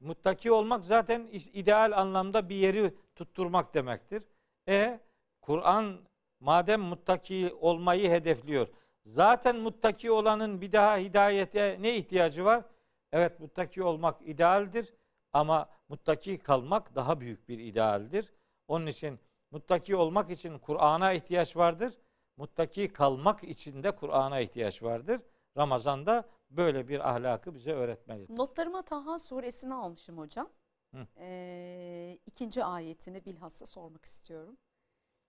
Muttaki 0.00 0.52
olmak 0.52 0.84
zaten 0.84 1.28
ideal 1.52 1.92
anlamda 1.92 2.48
bir 2.48 2.56
yeri 2.56 2.94
tutturmak 3.16 3.74
demektir. 3.74 4.22
E 4.68 5.00
Kur'an 5.40 5.98
madem 6.40 6.80
muttaki 6.80 7.54
olmayı 7.60 8.10
hedefliyor. 8.10 8.68
Zaten 9.06 9.56
muttaki 9.56 10.10
olanın 10.10 10.60
bir 10.60 10.72
daha 10.72 10.96
hidayete 10.96 11.76
ne 11.80 11.96
ihtiyacı 11.96 12.44
var? 12.44 12.64
Evet 13.12 13.40
muttaki 13.40 13.82
olmak 13.82 14.22
idealdir 14.22 14.94
ama 15.32 15.68
muttaki 15.88 16.38
kalmak 16.38 16.94
daha 16.94 17.20
büyük 17.20 17.48
bir 17.48 17.58
idealdir. 17.58 18.32
Onun 18.68 18.86
için 18.86 19.18
muttaki 19.50 19.96
olmak 19.96 20.30
için 20.30 20.58
Kur'an'a 20.58 21.12
ihtiyaç 21.12 21.56
vardır. 21.56 21.94
Muttaki 22.36 22.92
kalmak 22.92 23.44
için 23.44 23.82
de 23.82 23.90
Kur'an'a 23.90 24.40
ihtiyaç 24.40 24.82
vardır. 24.82 25.20
Ramazan'da 25.56 26.24
böyle 26.50 26.88
bir 26.88 27.10
ahlakı 27.10 27.54
bize 27.54 27.72
öğretmelidir. 27.72 28.36
Notlarıma 28.36 28.82
Taha 28.82 29.18
suresini 29.18 29.74
almışım 29.74 30.18
hocam. 30.18 30.50
Hı. 30.94 31.06
Ee, 31.16 32.18
ikinci 32.26 32.64
ayetini 32.64 33.24
bilhassa 33.24 33.66
sormak 33.66 34.04
istiyorum. 34.04 34.56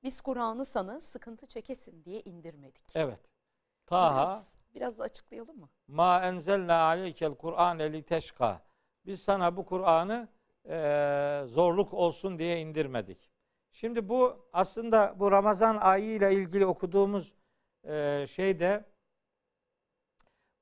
Biz 0.03 0.21
Kur'an'ı 0.21 0.65
sana 0.65 1.01
sıkıntı 1.01 1.45
çekesin 1.47 2.03
diye 2.05 2.21
indirmedik. 2.21 2.95
Evet. 2.95 3.19
Taha 3.85 4.25
Biraz, 4.25 4.55
biraz 4.75 5.01
açıklayalım 5.01 5.59
mı? 5.59 5.69
ma 5.87 6.21
enzelna 6.25 6.75
aleykel 6.83 7.35
Kur'an 7.35 7.79
li 7.79 8.03
teşka. 8.03 8.61
Biz 9.05 9.21
sana 9.21 9.57
bu 9.57 9.65
Kur'an'ı 9.65 10.27
eee, 10.65 11.43
zorluk 11.47 11.93
olsun 11.93 12.39
diye 12.39 12.61
indirmedik. 12.61 13.31
Şimdi 13.71 14.09
bu 14.09 14.47
aslında 14.53 15.15
bu 15.19 15.31
Ramazan 15.31 15.77
ayı 15.77 16.15
ile 16.15 16.33
ilgili 16.33 16.65
okuduğumuz 16.65 17.33
eee, 17.83 18.25
şeyde 18.29 18.85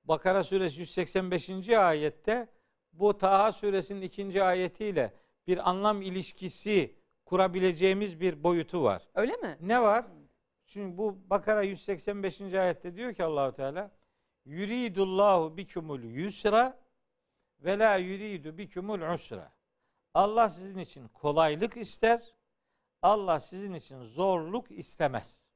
Bakara 0.06 0.44
suresi 0.44 0.80
185. 0.80 1.70
ayette 1.70 2.50
bu 2.94 3.18
Taha 3.18 3.52
suresinin 3.52 4.02
ikinci 4.02 4.44
ayetiyle 4.44 5.14
bir 5.48 5.70
anlam 5.70 6.02
ilişkisi 6.02 6.96
kurabileceğimiz 7.26 8.20
bir 8.20 8.44
boyutu 8.44 8.84
var. 8.84 9.08
Öyle 9.16 9.36
mi? 9.36 9.58
Ne 9.62 9.82
var? 9.82 10.06
Şimdi 10.66 10.98
bu 10.98 11.30
Bakara 11.30 11.62
185. 11.62 12.42
ayette 12.42 12.96
diyor 12.96 13.14
ki 13.14 13.24
Allahu 13.24 13.54
Teala 13.54 13.92
yuridullahu 14.46 15.58
bikumul 15.58 16.04
yusra 16.04 16.80
ve 17.60 17.80
la 17.80 17.96
yuridu 17.96 18.58
bikumul 18.58 19.14
usra. 19.14 19.54
Allah 20.14 20.50
sizin 20.50 20.80
için 20.80 21.08
kolaylık 21.08 21.78
ister. 21.78 22.36
Allah 23.02 23.40
sizin 23.40 23.74
için 23.74 24.02
zorluk 24.02 24.72
istemez. 24.72 25.48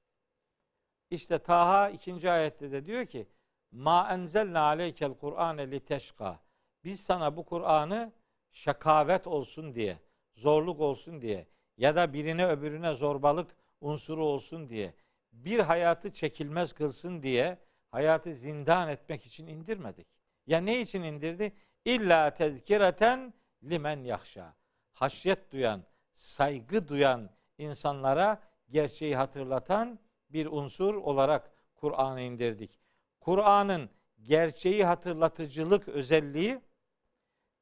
İşte 1.09 1.39
Taha 1.39 1.89
2. 1.89 2.31
ayette 2.31 2.71
de 2.71 2.85
diyor 2.85 3.05
ki 3.05 3.27
ma 3.71 4.09
enzelna 4.13 4.61
aleykel 4.61 5.13
Kur'ane 5.13 5.71
li 5.71 5.79
teşka. 5.79 6.39
Biz 6.83 6.99
sana 6.99 7.37
bu 7.37 7.45
Kur'an'ı 7.45 8.11
şakavet 8.51 9.27
olsun 9.27 9.75
diye, 9.75 9.99
zorluk 10.35 10.79
olsun 10.79 11.21
diye 11.21 11.47
ya 11.77 11.95
da 11.95 12.13
birine 12.13 12.47
öbürüne 12.47 12.93
zorbalık 12.93 13.55
unsuru 13.81 14.25
olsun 14.25 14.69
diye, 14.69 14.93
bir 15.31 15.59
hayatı 15.59 16.13
çekilmez 16.13 16.73
kılsın 16.73 17.23
diye 17.23 17.57
hayatı 17.91 18.33
zindan 18.33 18.89
etmek 18.89 19.25
için 19.25 19.47
indirmedik. 19.47 20.07
Ya 20.47 20.61
ne 20.61 20.81
için 20.81 21.03
indirdi? 21.03 21.53
İlla 21.85 22.33
tezkireten 22.33 23.33
limen 23.63 24.03
yahşa. 24.03 24.53
Haşyet 24.93 25.51
duyan, 25.51 25.83
saygı 26.13 26.87
duyan 26.87 27.29
insanlara 27.57 28.41
gerçeği 28.69 29.15
hatırlatan 29.15 29.99
bir 30.29 30.45
unsur 30.45 30.95
olarak 30.95 31.51
Kur'an'ı 31.75 32.21
indirdik. 32.21 32.78
Kur'an'ın 33.19 33.89
gerçeği 34.21 34.85
hatırlatıcılık 34.85 35.87
özelliği 35.87 36.61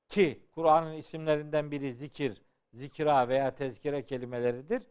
ki 0.10 0.48
Kur'an'ın 0.52 0.94
isimlerinden 0.94 1.72
biri 1.72 1.92
zikir, 1.92 2.42
zikra 2.74 3.28
veya 3.30 3.56
tezkire 3.56 4.06
kelimeleridir. 4.06 4.84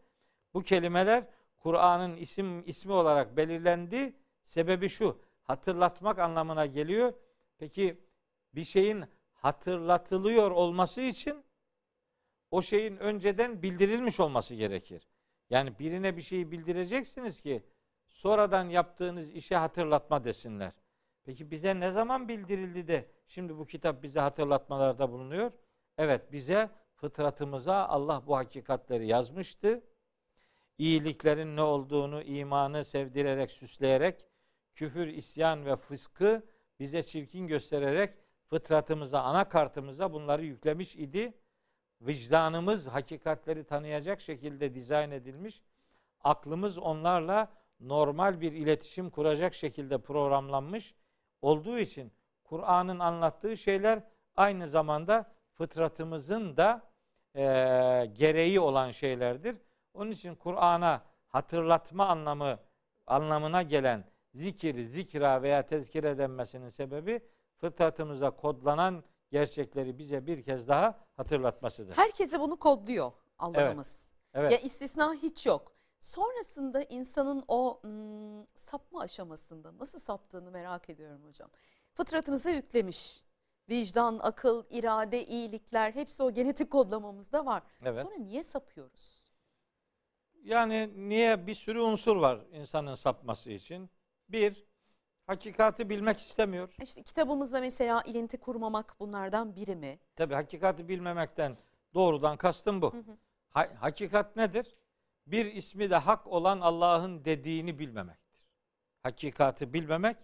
Bu 0.53 0.63
kelimeler 0.63 1.27
Kur'an'ın 1.57 2.17
isim 2.17 2.67
ismi 2.67 2.93
olarak 2.93 3.37
belirlendi. 3.37 4.15
Sebebi 4.43 4.89
şu, 4.89 5.21
hatırlatmak 5.41 6.19
anlamına 6.19 6.65
geliyor. 6.65 7.13
Peki 7.57 8.01
bir 8.55 8.63
şeyin 8.63 9.05
hatırlatılıyor 9.33 10.51
olması 10.51 11.01
için 11.01 11.43
o 12.51 12.61
şeyin 12.61 12.97
önceden 12.97 13.61
bildirilmiş 13.61 14.19
olması 14.19 14.55
gerekir. 14.55 15.07
Yani 15.49 15.79
birine 15.79 16.17
bir 16.17 16.21
şeyi 16.21 16.51
bildireceksiniz 16.51 17.41
ki 17.41 17.63
sonradan 18.17 18.69
yaptığınız 18.69 19.31
işe 19.31 19.55
hatırlatma 19.55 20.23
desinler. 20.23 20.71
Peki 21.25 21.51
bize 21.51 21.79
ne 21.79 21.91
zaman 21.91 22.27
bildirildi 22.27 22.87
de 22.87 23.11
şimdi 23.27 23.57
bu 23.57 23.65
kitap 23.65 24.03
bize 24.03 24.19
hatırlatmalarda 24.19 25.11
bulunuyor? 25.11 25.51
Evet 25.97 26.31
bize 26.31 26.69
fıtratımıza 26.95 27.87
Allah 27.87 28.23
bu 28.27 28.37
hakikatleri 28.37 29.07
yazmıştı. 29.07 29.83
İyiliklerin 30.77 31.55
ne 31.55 31.61
olduğunu 31.61 32.23
imanı 32.23 32.85
sevdirerek, 32.85 33.51
süsleyerek, 33.51 34.25
küfür, 34.75 35.07
isyan 35.07 35.65
ve 35.65 35.75
fıskı 35.75 36.43
bize 36.79 37.03
çirkin 37.03 37.47
göstererek 37.47 38.13
fıtratımıza, 38.47 39.21
anakartımıza 39.21 40.13
bunları 40.13 40.45
yüklemiş 40.45 40.95
idi. 40.95 41.33
Vicdanımız 42.01 42.87
hakikatleri 42.87 43.63
tanıyacak 43.63 44.21
şekilde 44.21 44.73
dizayn 44.73 45.11
edilmiş. 45.11 45.61
Aklımız 46.23 46.77
onlarla 46.77 47.66
normal 47.79 48.41
bir 48.41 48.51
iletişim 48.51 49.09
kuracak 49.09 49.53
şekilde 49.53 49.97
programlanmış 49.97 50.95
olduğu 51.41 51.79
için 51.79 52.11
Kur'an'ın 52.43 52.99
anlattığı 52.99 53.57
şeyler 53.57 54.03
aynı 54.35 54.67
zamanda 54.67 55.31
fıtratımızın 55.53 56.57
da 56.57 56.81
e, 57.35 57.41
gereği 58.13 58.59
olan 58.59 58.91
şeylerdir. 58.91 59.57
Onun 59.93 60.11
için 60.11 60.35
Kur'an'a 60.35 61.01
hatırlatma 61.27 62.07
anlamı 62.07 62.59
anlamına 63.07 63.61
gelen 63.61 64.03
zikir, 64.33 64.83
zikra 64.83 65.41
veya 65.41 65.65
tezkire 65.65 66.17
denmesinin 66.17 66.69
sebebi 66.69 67.21
fıtratımıza 67.57 68.31
kodlanan 68.31 69.03
gerçekleri 69.31 69.97
bize 69.97 70.27
bir 70.27 70.43
kez 70.43 70.67
daha 70.67 70.99
hatırlatmasıdır. 71.17 71.97
Herkese 71.97 72.39
bunu 72.39 72.59
kodluyor 72.59 73.11
Allah'ımız. 73.39 74.11
Evet. 74.33 74.51
Ya 74.51 74.57
istisna 74.57 75.13
hiç 75.13 75.45
yok. 75.45 75.76
Sonrasında 75.99 76.83
insanın 76.83 77.43
o 77.47 77.81
ım, 77.85 78.47
sapma 78.55 79.01
aşamasında 79.01 79.77
nasıl 79.77 79.99
saptığını 79.99 80.51
merak 80.51 80.89
ediyorum 80.89 81.23
hocam. 81.23 81.49
Fıtratınıza 81.93 82.49
yüklemiş. 82.49 83.23
Vicdan, 83.69 84.19
akıl, 84.23 84.63
irade, 84.69 85.25
iyilikler 85.25 85.91
hepsi 85.91 86.23
o 86.23 86.33
genetik 86.33 86.71
kodlamamızda 86.71 87.45
var. 87.45 87.63
Evet. 87.81 87.97
Sonra 87.97 88.15
niye 88.15 88.43
sapıyoruz? 88.43 89.31
Yani 90.43 90.91
niye 91.09 91.47
bir 91.47 91.53
sürü 91.53 91.79
unsur 91.79 92.15
var 92.17 92.39
insanın 92.51 92.93
sapması 92.93 93.51
için? 93.51 93.89
Bir, 94.29 94.65
hakikati 95.27 95.89
bilmek 95.89 96.19
istemiyor. 96.19 96.75
İşte 96.83 97.03
kitabımızda 97.03 97.59
mesela 97.59 98.01
ilinti 98.01 98.37
kurmamak 98.37 98.95
bunlardan 98.99 99.55
biri 99.55 99.75
mi? 99.75 99.99
Tabi 100.15 100.33
hakikati 100.33 100.87
bilmemekten 100.87 101.55
doğrudan 101.93 102.37
kastım 102.37 102.81
bu. 102.81 102.93
Ha- 103.49 103.69
hakikat 103.79 104.35
nedir? 104.35 104.76
Bir 105.27 105.45
ismi 105.45 105.89
de 105.89 105.95
hak 105.95 106.27
olan 106.27 106.59
Allah'ın 106.59 107.25
dediğini 107.25 107.79
bilmemektir. 107.79 108.47
Hakikati 109.03 109.73
bilmemek, 109.73 110.17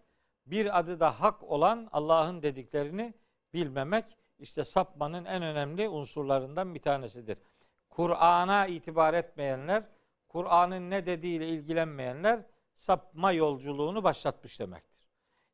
bir 0.45 0.79
adı 0.79 0.99
da 0.99 1.19
hak 1.21 1.43
olan 1.43 1.89
Allah'ın 1.91 2.41
dediklerini 2.41 3.13
bilmemek 3.53 4.17
işte 4.39 4.63
sapmanın 4.63 5.25
en 5.25 5.43
önemli 5.43 5.89
unsurlarından 5.89 6.75
bir 6.75 6.81
tanesidir. 6.81 7.37
Kur'an'a 7.89 8.67
itibar 8.67 9.13
etmeyenler, 9.13 9.83
Kur'an'ın 10.27 10.89
ne 10.89 11.05
dediğiyle 11.05 11.47
ilgilenmeyenler 11.47 12.45
sapma 12.75 13.31
yolculuğunu 13.31 14.03
başlatmış 14.03 14.59
demektir. 14.59 15.09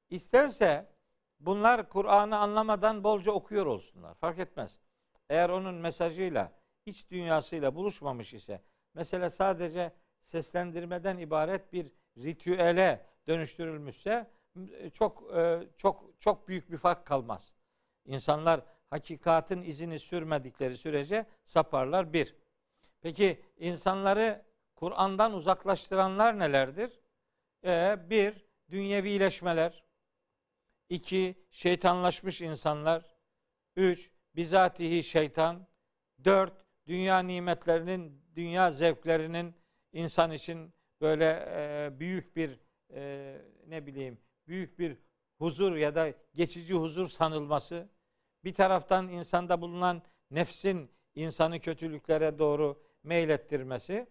İsterse 0.10 0.92
bunlar 1.40 1.90
Kur'an'ı 1.90 2.38
anlamadan 2.38 3.04
bolca 3.04 3.32
okuyor 3.32 3.66
olsunlar. 3.66 4.14
Fark 4.14 4.40
etmez. 4.40 4.80
Eğer 5.30 5.50
onun 5.50 5.76
mesajıyla, 5.76 6.52
iç 6.86 7.12
dünyasıyla 7.12 7.76
buluşmamış 7.76 8.34
ise, 8.34 8.62
mesela 8.94 9.30
sadece 9.30 9.94
seslendirmeden 10.22 11.18
ibaret 11.18 11.74
bir 11.74 11.92
ritüele 12.18 13.06
dönüştürülmüşse 13.28 14.32
çok 14.94 15.36
e, 15.36 15.60
çok 15.78 16.06
çok 16.20 16.48
büyük 16.48 16.72
bir 16.72 16.78
fark 16.78 17.06
kalmaz. 17.06 17.54
İnsanlar 18.06 18.62
hakikatin 18.90 19.62
izini 19.62 20.00
sürmedikleri 20.00 20.78
sürece 20.78 21.26
saparlar 21.46 22.14
bir. 22.14 22.36
Peki 23.02 23.42
insanları 23.58 24.46
Kur'an'dan 24.76 25.34
uzaklaştıranlar 25.34 26.40
nelerdir? 26.40 27.00
Ee, 27.66 28.10
bir, 28.10 28.46
dünyevileşmeler. 28.72 29.84
iki 30.90 31.46
şeytanlaşmış 31.52 32.42
insanlar. 32.42 33.16
Üç, 33.76 34.12
bizatihi 34.36 35.04
şeytan. 35.04 35.68
Dört, 36.26 36.66
dünya 36.90 37.20
nimetlerinin, 37.20 38.22
dünya 38.36 38.72
zevklerinin 38.72 39.56
insan 39.94 40.32
için 40.32 40.74
böyle 41.02 41.26
e, 41.50 42.00
büyük 42.00 42.36
bir 42.36 42.60
e, 42.94 43.36
ne 43.68 43.86
bileyim 43.86 44.18
büyük 44.48 44.80
bir 44.80 44.98
huzur 45.38 45.76
ya 45.76 45.96
da 45.96 46.14
geçici 46.36 46.74
huzur 46.74 47.08
sanılması. 47.08 47.90
Bir 48.44 48.54
taraftan 48.54 49.08
insanda 49.10 49.62
bulunan 49.62 50.02
nefsin 50.32 50.92
insanı 51.16 51.60
kötülüklere 51.60 52.40
doğru 52.40 52.82
meylettirmesi. 53.04 54.08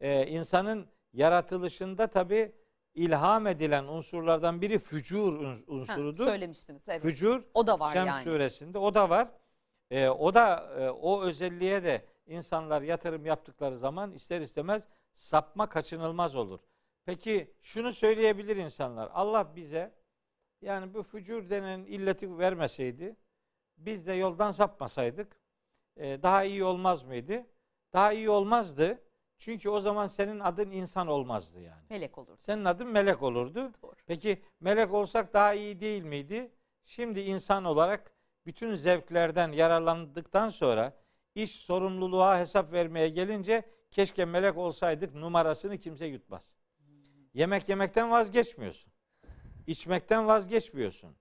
Ee, 0.00 0.26
insanın 0.26 0.86
yaratılışında 1.12 2.06
tabi 2.06 2.52
ilham 2.94 3.46
edilen 3.46 3.84
unsurlardan 3.84 4.60
biri 4.62 4.78
fücur 4.78 5.32
uns- 5.32 5.66
Ha, 5.68 5.72
unsurudur. 5.72 6.24
söylemiştiniz 6.24 6.88
evet. 6.88 7.02
Fücur 7.02 7.42
O 7.54 7.66
da 7.66 7.80
var 7.80 7.92
Şems 7.92 8.06
yani. 8.06 8.24
suresinde 8.24 8.78
o 8.78 8.94
da 8.94 9.10
var. 9.10 9.28
Ee, 9.90 10.08
o 10.08 10.34
da 10.34 10.72
e, 10.80 10.90
o 10.90 11.22
özelliğe 11.22 11.84
de 11.84 12.04
insanlar 12.26 12.82
yatırım 12.82 13.26
yaptıkları 13.26 13.78
zaman 13.78 14.12
ister 14.12 14.40
istemez 14.40 14.88
sapma 15.14 15.68
kaçınılmaz 15.68 16.34
olur. 16.34 16.60
Peki 17.04 17.54
şunu 17.62 17.92
söyleyebilir 17.92 18.56
insanlar. 18.56 19.10
Allah 19.14 19.56
bize 19.56 19.94
yani 20.60 20.94
bu 20.94 21.02
fücur 21.02 21.50
denen 21.50 21.84
illeti 21.84 22.38
vermeseydi 22.38 23.16
biz 23.78 24.06
de 24.06 24.12
yoldan 24.12 24.50
sapmasaydık 24.50 25.40
e, 25.96 26.22
daha 26.22 26.44
iyi 26.44 26.64
olmaz 26.64 27.04
mıydı? 27.04 27.46
Daha 27.92 28.12
iyi 28.12 28.30
olmazdı. 28.30 29.02
Çünkü 29.38 29.68
o 29.70 29.80
zaman 29.80 30.06
senin 30.06 30.40
adın 30.40 30.70
insan 30.70 31.06
olmazdı 31.06 31.60
yani. 31.60 31.82
Melek 31.90 32.18
olur. 32.18 32.36
Senin 32.38 32.64
adın 32.64 32.88
melek 32.88 33.22
olurdu. 33.22 33.72
Doğru. 33.82 33.94
Peki 34.06 34.42
melek 34.60 34.94
olsak 34.94 35.32
daha 35.32 35.54
iyi 35.54 35.80
değil 35.80 36.02
miydi? 36.02 36.50
Şimdi 36.84 37.20
insan 37.20 37.64
olarak 37.64 38.12
bütün 38.46 38.74
zevklerden 38.74 39.52
yararlandıktan 39.52 40.48
sonra 40.48 41.01
iş 41.34 41.60
sorumluluğa 41.60 42.38
hesap 42.38 42.72
vermeye 42.72 43.08
gelince 43.08 43.62
keşke 43.90 44.24
melek 44.24 44.56
olsaydık 44.56 45.14
numarasını 45.14 45.78
kimse 45.78 46.06
yutmaz. 46.06 46.54
Yemek 47.34 47.68
yemekten 47.68 48.10
vazgeçmiyorsun. 48.10 48.92
İçmekten 49.66 50.26
vazgeçmiyorsun. 50.26 51.16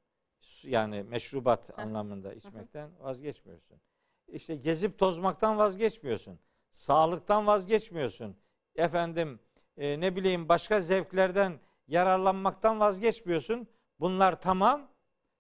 Yani 0.63 1.03
meşrubat 1.03 1.79
anlamında 1.79 2.33
içmekten 2.33 2.89
vazgeçmiyorsun. 2.99 3.81
İşte 4.27 4.55
gezip 4.55 4.99
tozmaktan 4.99 5.57
vazgeçmiyorsun. 5.57 6.39
Sağlıktan 6.71 7.47
vazgeçmiyorsun. 7.47 8.37
Efendim 8.75 9.39
e, 9.77 9.99
ne 9.99 10.15
bileyim 10.15 10.49
başka 10.49 10.79
zevklerden 10.79 11.59
yararlanmaktan 11.87 12.79
vazgeçmiyorsun. 12.79 13.67
Bunlar 13.99 14.41
tamam. 14.41 14.91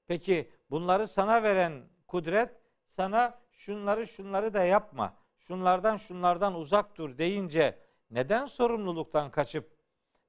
Peki 0.07 0.51
bunları 0.69 1.07
sana 1.07 1.43
veren 1.43 1.83
kudret 2.07 2.61
sana 2.87 3.40
şunları 3.61 4.07
şunları 4.07 4.53
da 4.53 4.63
yapma. 4.63 5.13
Şunlardan 5.39 5.97
şunlardan 5.97 6.55
uzak 6.55 6.97
dur 6.97 7.17
deyince 7.17 7.79
neden 8.11 8.45
sorumluluktan 8.45 9.31
kaçıp 9.31 9.77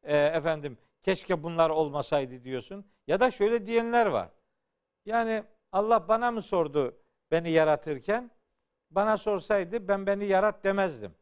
e, 0.02 0.16
efendim 0.16 0.78
keşke 1.02 1.42
bunlar 1.42 1.70
olmasaydı 1.70 2.44
diyorsun? 2.44 2.86
Ya 3.06 3.20
da 3.20 3.30
şöyle 3.30 3.66
diyenler 3.66 4.06
var. 4.06 4.28
Yani 5.06 5.44
Allah 5.72 6.08
bana 6.08 6.30
mı 6.30 6.42
sordu 6.42 6.96
beni 7.30 7.50
yaratırken? 7.50 8.30
Bana 8.90 9.16
sorsaydı 9.16 9.88
ben 9.88 10.06
beni 10.06 10.24
yarat 10.26 10.64
demezdim. 10.64 11.14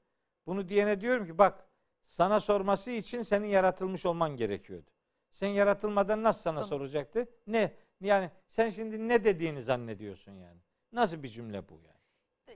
Bunu 0.47 0.69
diyene 0.69 1.01
diyorum 1.01 1.27
ki 1.27 1.39
bak 1.39 1.67
sana 2.03 2.41
sorması 2.41 2.91
için 2.91 3.23
senin 3.23 3.47
yaratılmış 3.47 4.07
olman 4.07 4.37
gerekiyordu. 4.37 4.91
Sen 5.33 5.49
yaratılmadan 5.49 6.23
nasıl 6.23 6.43
sana 6.43 6.55
Tamam. 6.55 6.69
soracaktı? 6.69 7.29
Ne? 7.47 7.73
Yani 8.01 8.31
sen 8.49 8.69
şimdi 8.69 9.09
ne 9.09 9.25
dediğini 9.25 9.63
zannediyorsun 9.63 10.33
yani. 10.33 10.61
Nasıl 10.93 11.23
bir 11.23 11.29
cümle 11.29 11.69
bu 11.69 11.75
yani? 11.75 12.00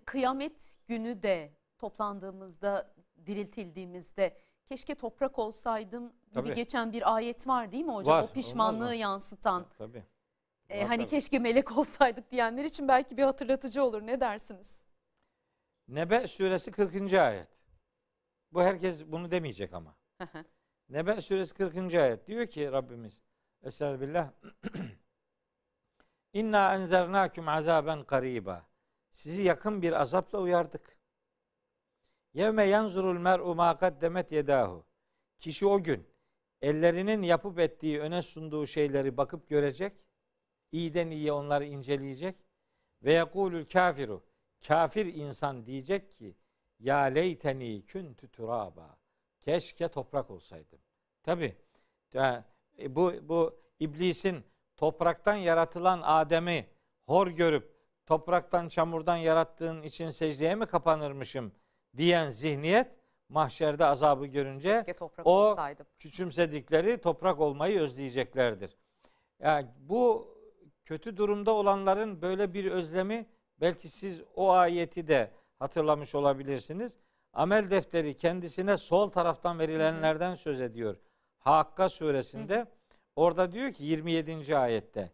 Kıyamet 0.04 0.78
günü 0.88 1.22
de 1.22 1.52
toplandığımızda, 1.78 2.94
diriltildiğimizde 3.26 4.40
keşke 4.66 4.94
toprak 4.94 5.38
olsaydım 5.38 6.08
gibi 6.08 6.34
Tabii. 6.34 6.54
geçen 6.54 6.92
bir 6.92 7.14
ayet 7.14 7.46
var 7.46 7.72
değil 7.72 7.84
mi 7.84 7.92
hocam? 7.94 8.14
Var, 8.16 8.22
o 8.22 8.32
pişmanlığı 8.32 8.84
olmaz 8.84 8.98
yansıtan. 8.98 9.66
Tabii. 9.78 10.04
e, 10.68 10.80
Var 10.80 10.86
hani 10.86 10.98
tabii. 11.02 11.10
keşke 11.10 11.38
melek 11.38 11.78
olsaydık 11.78 12.30
diyenler 12.30 12.64
için 12.64 12.88
belki 12.88 13.16
bir 13.16 13.22
hatırlatıcı 13.22 13.84
olur. 13.84 14.02
Ne 14.06 14.20
dersiniz? 14.20 14.84
Nebe 15.88 16.26
suresi 16.26 16.70
40. 16.72 17.12
ayet. 17.12 17.48
Bu 18.52 18.62
herkes 18.62 19.06
bunu 19.06 19.30
demeyecek 19.30 19.72
ama. 19.74 19.96
Nebe 20.88 21.20
suresi 21.20 21.54
40. 21.54 21.94
ayet 21.94 22.26
diyor 22.26 22.46
ki 22.46 22.72
Rabbimiz 22.72 23.12
Estağfirullah 23.62 24.30
İnna 26.32 26.74
enzernâküm 26.74 27.48
azaben 27.48 28.04
kariba 28.04 28.66
Sizi 29.14 29.42
yakın 29.42 29.82
bir 29.82 29.92
azapla 29.92 30.40
uyardık. 30.40 30.98
Yevme 32.32 32.68
yanzurul 32.68 33.18
mer'u 33.18 33.54
ma 33.54 33.78
kaddemet 33.78 34.32
yedahu 34.32 34.86
Kişi 35.38 35.66
o 35.66 35.82
gün 35.82 36.08
ellerinin 36.62 37.22
yapıp 37.22 37.58
ettiği 37.58 38.00
öne 38.00 38.22
sunduğu 38.22 38.66
şeyleri 38.66 39.16
bakıp 39.16 39.48
görecek. 39.48 39.96
İyiden 40.72 41.10
iyiye 41.10 41.32
onları 41.32 41.64
inceleyecek. 41.64 42.36
Ve 43.02 43.12
yekulül 43.12 43.66
kafiru 43.66 44.24
Kafir 44.66 45.06
insan 45.14 45.66
diyecek 45.66 46.12
ki 46.12 46.36
ya 46.78 46.98
leyteni 46.98 47.86
küntü 47.86 48.28
turaba 48.28 48.96
keşke 49.42 49.88
toprak 49.88 50.30
olsaydım. 50.30 50.78
Tabi 51.22 51.56
bu, 52.88 53.12
bu 53.22 53.60
iblisin 53.80 54.44
topraktan 54.76 55.36
yaratılan 55.36 56.00
Adem'i 56.04 56.66
hor 57.06 57.26
görüp 57.26 57.73
topraktan 58.06 58.68
çamurdan 58.68 59.16
yarattığın 59.16 59.82
için 59.82 60.10
secdeye 60.10 60.54
mi 60.54 60.66
kapanırmışım 60.66 61.52
diyen 61.96 62.30
zihniyet 62.30 62.88
mahşerde 63.28 63.84
azabı 63.84 64.26
görünce 64.26 64.84
o 65.24 65.30
olsaydım. 65.30 65.86
küçümsedikleri 65.98 67.00
toprak 67.00 67.40
olmayı 67.40 67.80
özleyeceklerdir. 67.80 68.76
Yani 69.42 69.66
bu 69.78 70.34
kötü 70.84 71.16
durumda 71.16 71.50
olanların 71.52 72.22
böyle 72.22 72.54
bir 72.54 72.72
özlemi 72.72 73.26
belki 73.60 73.88
siz 73.88 74.20
o 74.36 74.52
ayeti 74.52 75.08
de 75.08 75.30
hatırlamış 75.58 76.14
olabilirsiniz. 76.14 76.96
Amel 77.32 77.70
defteri 77.70 78.16
kendisine 78.16 78.76
sol 78.76 79.10
taraftan 79.10 79.58
verilenlerden 79.58 80.34
söz 80.34 80.60
ediyor. 80.60 80.96
Hakka 81.38 81.88
suresinde 81.88 82.66
orada 83.16 83.52
diyor 83.52 83.72
ki 83.72 83.84
27. 83.84 84.56
ayette. 84.56 85.10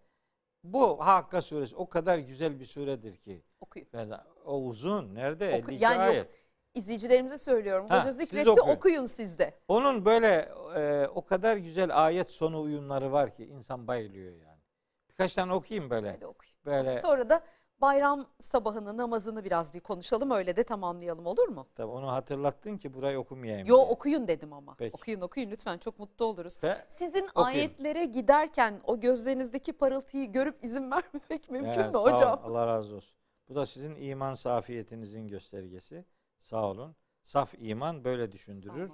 Bu 0.64 1.06
Hakka 1.06 1.42
suresi 1.42 1.76
o 1.76 1.88
kadar 1.88 2.18
güzel 2.18 2.60
bir 2.60 2.66
suredir 2.66 3.16
ki. 3.16 3.42
Okuyun. 3.60 3.86
Ferda, 3.86 4.26
O 4.44 4.60
uzun. 4.62 5.14
Nerede? 5.14 5.48
Oku- 5.48 5.70
52 5.72 5.84
yani 5.84 5.94
yok, 5.96 6.02
ayet. 6.04 6.28
İzleyicilerimize 6.74 7.38
söylüyorum. 7.38 7.86
Ha, 7.88 8.00
Hoca 8.00 8.12
siz 8.12 8.20
zikretti 8.20 8.50
okuyun. 8.50 8.76
okuyun 8.76 9.04
siz 9.04 9.38
de. 9.38 9.54
Onun 9.68 10.04
böyle 10.04 10.48
e, 10.76 11.08
o 11.14 11.24
kadar 11.24 11.56
güzel 11.56 12.04
ayet 12.06 12.30
sonu 12.30 12.60
uyumları 12.60 13.12
var 13.12 13.34
ki 13.34 13.44
insan 13.44 13.86
bayılıyor 13.86 14.32
yani. 14.32 14.60
Birkaç 15.08 15.34
tane 15.34 15.52
okuyayım 15.52 15.90
böyle. 15.90 16.10
Hadi 16.10 16.26
okuyun. 16.26 16.54
Böyle 16.66 16.94
Sonra 16.94 17.30
da 17.30 17.42
bayram 17.80 18.26
sabahını 18.40 18.96
namazını 18.96 19.44
biraz 19.44 19.74
bir 19.74 19.80
konuşalım 19.80 20.30
öyle 20.30 20.56
de 20.56 20.64
tamamlayalım 20.64 21.26
olur 21.26 21.48
mu? 21.48 21.66
tabii 21.74 21.92
onu 21.92 22.12
hatırlattın 22.12 22.76
ki 22.78 22.94
burayı 22.94 23.18
okumayayım. 23.18 23.66
Yo 23.68 23.76
diye. 23.76 23.86
okuyun 23.86 24.28
dedim 24.28 24.52
ama. 24.52 24.74
Peki. 24.78 24.96
Okuyun 24.96 25.20
okuyun 25.20 25.50
lütfen 25.50 25.78
çok 25.78 25.98
mutlu 25.98 26.24
oluruz. 26.24 26.62
Ve- 26.62 26.84
Sizin 26.88 27.24
Okuyun. 27.28 27.46
ayetlere 27.46 28.04
giderken 28.04 28.80
o 28.84 29.00
gözlerinizdeki 29.00 29.72
parıltıyı 29.72 30.32
görüp 30.32 30.64
izin 30.64 30.90
vermemek 30.90 31.50
mümkün 31.50 31.70
Evet, 31.70 31.86
mü 31.86 31.92
sağ 31.92 31.98
olun, 31.98 32.12
hocam? 32.12 32.40
Allah 32.44 32.66
razı 32.66 32.94
olsun. 32.96 33.14
Bu 33.48 33.54
da 33.54 33.66
sizin 33.66 33.96
iman 33.96 34.34
safiyetinizin 34.34 35.28
göstergesi. 35.28 36.04
Sağ 36.38 36.70
olun. 36.70 36.96
Saf 37.22 37.54
iman 37.58 38.04
böyle 38.04 38.32
düşündürür. 38.32 38.90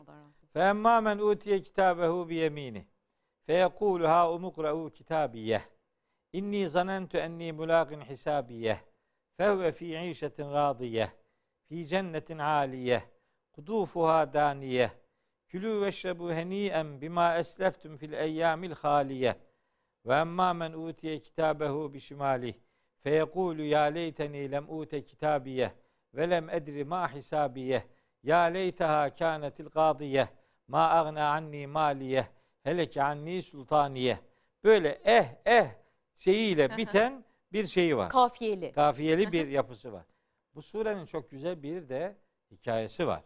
Fe 0.53 0.61
emmâ 0.61 1.01
men 1.01 1.19
utiye 1.19 1.63
kitabehu 1.63 2.29
bi 2.29 2.35
yemini. 2.35 2.87
Fe 3.47 3.53
yekûlu 3.53 4.09
ha 4.09 4.33
umukra'u 4.33 4.91
kitabiyeh. 4.91 5.61
İnni 6.37 6.69
zanentu 6.69 7.19
enni 7.19 7.53
mulâgin 7.53 8.01
hisabiyeh. 8.01 8.79
Fehve 9.37 9.73
fi 9.73 9.99
işetin 10.11 10.53
radiyeh. 10.53 11.09
Fi 11.69 11.87
cennetin 11.87 12.39
aliyeh. 12.39 13.01
Kudufuha 13.53 14.33
daniyeh. 14.33 14.91
Külü 15.49 15.81
veşrebu 15.81 16.33
heni'en 16.33 17.01
bima 17.01 17.37
esleftum 17.37 17.97
fil 17.97 18.13
eyyamil 18.13 18.73
haliyeh. 18.73 19.35
Ve 20.07 20.15
emmâ 20.15 20.53
men 20.53 20.73
utiye 20.73 21.21
kitabehu 21.21 21.95
bi 21.95 22.01
şimalih. 22.01 22.55
Fe 23.03 23.11
yekûlu 23.11 23.63
ya 23.63 23.83
leyteni 23.83 24.51
lem 24.51 24.65
ute 24.69 25.05
kitabiyeh. 25.05 25.71
Ve 26.15 26.31
lem 26.31 26.51
edri 26.51 26.85
ma 26.85 27.15
hisabiyeh. 27.15 27.83
Ya 28.23 28.41
leyteha 28.41 29.15
kânetil 29.15 29.67
gâdiyeh. 29.67 30.27
Ma 30.69 30.91
agna 30.91 31.31
anni 31.31 31.67
maliye. 31.67 32.27
Heleke 32.63 33.03
anni 33.03 33.43
sultaniye. 33.43 34.19
Böyle 34.65 35.01
eh 35.05 35.27
eh 35.47 35.86
şeyiyle 36.17 36.77
biten 36.77 37.25
bir 37.53 37.67
şeyi 37.67 37.97
var. 37.97 38.09
Kafiyeli. 38.09 38.73
Kafiyeli 38.73 39.33
bir 39.33 39.49
yapısı 39.49 39.93
var. 39.93 40.05
Bu 40.55 40.63
surenin 40.63 41.07
çok 41.07 41.31
güzel 41.31 41.63
bir 41.63 41.89
de 41.89 42.17
hikayesi 42.51 43.07
var. 43.07 43.23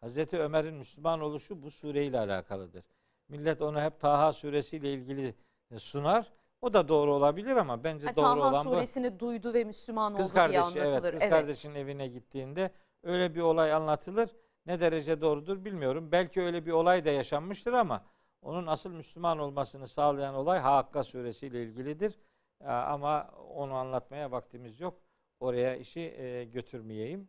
Hazreti 0.00 0.38
Ömer'in 0.40 0.74
Müslüman 0.74 1.20
oluşu 1.20 1.62
bu 1.62 1.70
sureyle 1.70 2.18
alakalıdır. 2.18 2.84
Millet 3.28 3.62
onu 3.62 3.80
hep 3.80 4.00
Taha 4.00 4.32
suresiyle 4.32 4.92
ilgili 4.92 5.34
sunar. 5.76 6.32
O 6.60 6.74
da 6.74 6.88
doğru 6.88 7.12
olabilir 7.12 7.56
ama 7.56 7.84
bence 7.84 8.06
Ha, 8.06 8.16
doğru 8.16 8.24
Taha 8.24 8.48
olan 8.50 8.66
bu. 8.66 8.70
suresini 8.70 9.20
duydu 9.20 9.54
ve 9.54 9.64
Müslüman 9.64 10.16
Kız 10.16 10.26
oldu 10.26 10.34
diye 10.34 10.46
kardeşi 10.60 10.78
evet 10.78 10.86
anlatılır. 10.86 11.12
kız 11.12 11.22
Evet. 11.22 11.30
kardeşinin 11.32 11.74
evine 11.74 12.08
gittiğinde 12.08 12.70
öyle 13.02 13.34
bir 13.34 13.40
olay 13.40 13.72
anlatılır. 13.72 14.30
Ne 14.66 14.80
derece 14.80 15.20
doğrudur 15.20 15.64
bilmiyorum. 15.64 16.08
Belki 16.12 16.42
öyle 16.42 16.66
bir 16.66 16.72
olay 16.72 17.04
da 17.04 17.10
yaşanmıştır 17.10 17.72
ama 17.72 18.04
onun 18.42 18.66
asıl 18.66 18.90
Müslüman 18.90 19.38
olmasını 19.38 19.88
sağlayan 19.88 20.34
olay 20.34 20.58
Hakka 20.58 21.04
suresiyle 21.04 21.62
ilgilidir. 21.64 22.18
Ee, 22.64 22.68
Ama 22.68 23.30
onu 23.54 23.74
anlatmaya 23.74 24.30
vaktimiz 24.30 24.80
yok. 24.80 25.00
Oraya 25.40 25.76
işi 25.76 26.00
e, 26.00 26.44
götürmeyeyim. 26.44 27.28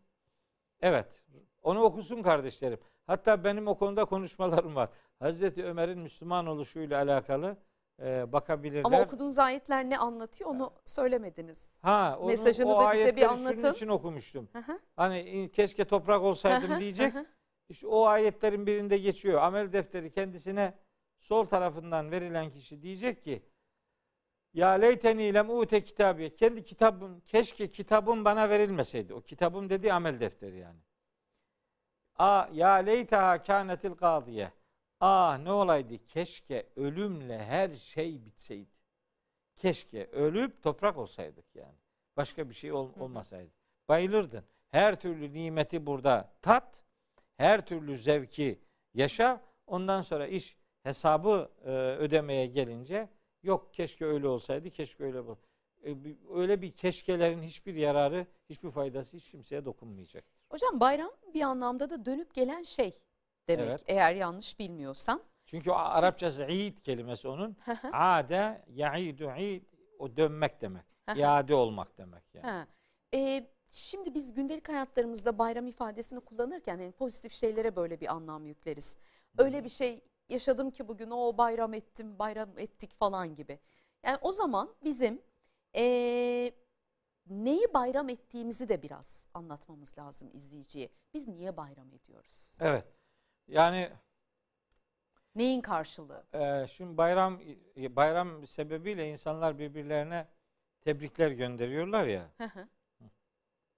Evet. 0.82 1.24
Onu 1.64 1.82
okusun 1.82 2.22
kardeşlerim. 2.24 2.80
Hatta 3.08 3.44
benim 3.44 3.68
o 3.68 3.78
konuda 3.78 4.06
konuşmalarım 4.06 4.76
var. 4.76 4.90
Hazreti 5.20 5.66
Ömer'in 5.66 6.00
Müslüman 6.00 6.48
oluşuyla 6.48 7.02
alakalı 7.02 7.58
e, 8.02 8.32
bakabilirler. 8.32 8.84
Ama 8.84 9.02
okuduğunuz 9.02 9.38
ayetler 9.38 9.90
ne 9.90 9.98
anlatıyor 9.98 10.50
onu 10.50 10.74
söylemediniz. 10.86 11.80
Ha, 11.82 12.18
onu, 12.20 12.28
Mesajını 12.28 12.76
o 12.76 12.84
da 12.84 12.94
bize 12.94 13.16
bir 13.16 13.22
anlatın. 13.24 13.60
Şunun 13.60 13.74
için 13.74 13.88
okumuştum. 13.88 14.50
Hı 14.54 14.60
hı. 14.60 14.80
Hani 14.96 15.50
keşke 15.54 15.86
toprak 15.86 16.22
olsaydım 16.22 16.80
diyecek. 16.80 17.14
İşte 17.70 17.88
o 17.88 18.06
ayetlerin 18.06 18.66
birinde 18.68 18.98
geçiyor. 18.98 19.42
Amel 19.42 19.74
defteri 19.74 20.12
kendisine 20.12 20.74
sol 21.20 21.46
tarafından 21.46 22.12
verilen 22.12 22.52
kişi 22.52 22.82
diyecek 22.82 23.24
ki 23.24 23.44
ya 24.56 24.70
leyteni 24.70 25.34
lem 25.34 25.50
ute 25.50 25.84
kitabiye. 25.84 26.36
Kendi 26.36 26.64
kitabım, 26.64 27.22
keşke 27.28 27.72
kitabım 27.72 28.26
bana 28.26 28.50
verilmeseydi. 28.50 29.14
O 29.14 29.22
kitabım 29.22 29.70
dediği 29.70 29.94
amel 29.94 30.20
defteri 30.20 30.58
yani. 30.58 30.80
A 32.18 32.50
ya 32.54 32.74
leytaha 32.74 33.44
kânetil 33.44 33.92
gâdiye. 33.92 34.52
Ah 35.00 35.38
ne 35.38 35.52
olaydı 35.52 36.08
keşke 36.08 36.70
ölümle 36.76 37.46
her 37.46 37.76
şey 37.76 38.26
bitseydi. 38.26 38.76
Keşke 39.56 40.06
ölüp 40.06 40.64
toprak 40.64 40.98
olsaydık 40.98 41.56
yani. 41.56 41.78
Başka 42.18 42.50
bir 42.50 42.54
şey 42.54 42.72
ol- 42.72 42.94
olmasaydı. 43.00 43.52
Bayılırdın. 43.90 44.44
Her 44.72 45.00
türlü 45.00 45.34
nimeti 45.34 45.86
burada 45.86 46.34
tat. 46.42 46.84
Her 47.38 47.66
türlü 47.66 47.98
zevki 47.98 48.60
yaşa. 48.94 49.42
Ondan 49.68 50.02
sonra 50.02 50.28
iş 50.28 50.58
hesabı 50.84 51.52
e, 51.66 51.70
ödemeye 51.72 52.46
gelince 52.48 53.10
yok 53.46 53.74
keşke 53.74 54.06
öyle 54.06 54.28
olsaydı, 54.28 54.70
keşke 54.70 55.04
öyle 55.04 55.28
bu. 55.28 55.38
E, 55.86 55.96
öyle 56.36 56.62
bir 56.62 56.72
keşkelerin 56.72 57.42
hiçbir 57.42 57.76
yararı, 57.76 58.28
hiçbir 58.50 58.72
faydası 58.72 59.18
hiç 59.18 59.32
kimseye 59.32 59.66
dokunmayacak. 59.66 60.24
Hocam 60.50 60.80
bayram 60.80 61.12
bir 61.34 61.42
anlamda 61.42 61.90
da 61.90 62.06
dönüp 62.06 62.34
gelen 62.34 62.64
şey 62.64 63.00
demek 63.50 63.68
Evet. 63.68 63.84
eğer 63.88 64.16
yanlış 64.16 64.60
bilmiyorsam. 64.60 65.22
Çünkü 65.46 65.72
Arapçası 65.72 66.46
id 66.46 66.78
kelimesi 66.78 67.28
onun. 67.28 67.58
Ade, 67.92 68.62
ya'idu 68.70 69.32
id, 69.38 69.64
o 70.00 70.18
dönmek 70.18 70.62
demek. 70.62 70.84
İade 71.16 71.56
olmak 71.56 71.98
demek 71.98 72.24
yani. 72.34 72.46
Ha. 72.48 72.68
Ee, 73.14 73.48
şimdi 73.70 74.14
biz 74.14 74.34
gündelik 74.34 74.70
hayatlarımızda 74.70 75.38
bayram 75.38 75.68
ifadesini 75.68 76.20
kullanırken 76.20 76.78
yani 76.78 76.92
pozitif 76.92 77.34
şeylere 77.34 77.76
böyle 77.76 78.02
bir 78.02 78.14
anlam 78.14 78.46
yükleriz. 78.46 78.98
Öyle 79.38 79.64
bir 79.64 79.70
şey 79.70 80.02
yaşadım 80.30 80.72
ki 80.72 80.88
bugün 80.88 81.12
o 81.12 81.38
bayram 81.38 81.74
ettim, 81.74 82.20
bayram 82.20 82.60
ettik 82.60 83.00
falan 83.00 83.36
gibi. 83.36 83.60
Yani 84.04 84.18
o 84.22 84.32
zaman 84.32 84.76
bizim 84.84 85.22
ee, 85.78 86.52
neyi 87.30 87.74
bayram 87.74 88.10
ettiğimizi 88.10 88.70
de 88.70 88.82
biraz 88.82 89.30
anlatmamız 89.34 89.98
lazım 89.98 90.30
izleyiciye. 90.34 90.90
Biz 91.14 91.28
niye 91.28 91.58
bayram 91.58 91.94
ediyoruz? 91.94 92.58
Evet. 92.62 92.88
Yani 93.48 93.90
Neyin 95.36 95.62
karşılığı? 95.62 96.24
Ee, 96.34 96.68
şimdi 96.68 96.98
bayram 96.98 97.40
bayram 97.78 98.48
sebebiyle 98.48 99.10
insanlar 99.12 99.60
birbirlerine 99.60 100.28
tebrikler 100.82 101.32
gönderiyorlar 101.32 102.06
ya. 102.06 102.30
Hı 102.38 102.44
hı. 102.44 102.68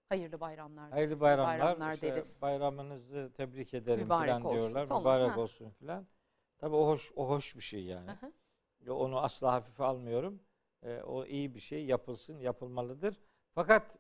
Hayırlı 0.10 0.40
bayramlar. 0.40 0.92
Hayırlı 0.92 1.22
bayramlar. 1.22 1.60
bayramlar 1.60 1.94
işte 1.94 2.08
deriz. 2.08 2.42
bayramınızı 2.42 3.32
tebrik 3.38 3.74
ederim 3.74 4.04
Mübarek 4.04 4.28
falan 4.28 4.46
olsun 4.46 4.60
diyorlar. 4.60 4.88
falan, 4.88 5.02
Mübarek 5.02 5.32
ha. 5.32 5.40
olsun 5.40 5.70
falan. 5.70 6.08
Tabii 6.58 6.76
o 6.76 6.88
hoş 6.88 7.12
o 7.16 7.30
hoş 7.30 7.56
bir 7.56 7.62
şey 7.62 7.84
yani. 7.84 8.10
Ya 8.86 8.94
Onu 8.94 9.20
asla 9.20 9.54
hafife 9.54 9.84
almıyorum. 9.84 10.40
Ee, 10.84 11.02
o 11.02 11.26
iyi 11.26 11.56
bir 11.56 11.60
şey 11.60 11.86
yapılsın, 11.86 12.40
yapılmalıdır. 12.40 13.20
Fakat 13.56 13.98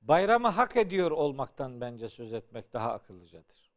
bayramı 0.00 0.48
hak 0.48 0.76
ediyor 0.76 1.10
olmaktan 1.10 1.80
bence 1.80 2.08
söz 2.08 2.32
etmek 2.32 2.72
daha 2.72 2.92
akıllıcadır. 2.92 3.72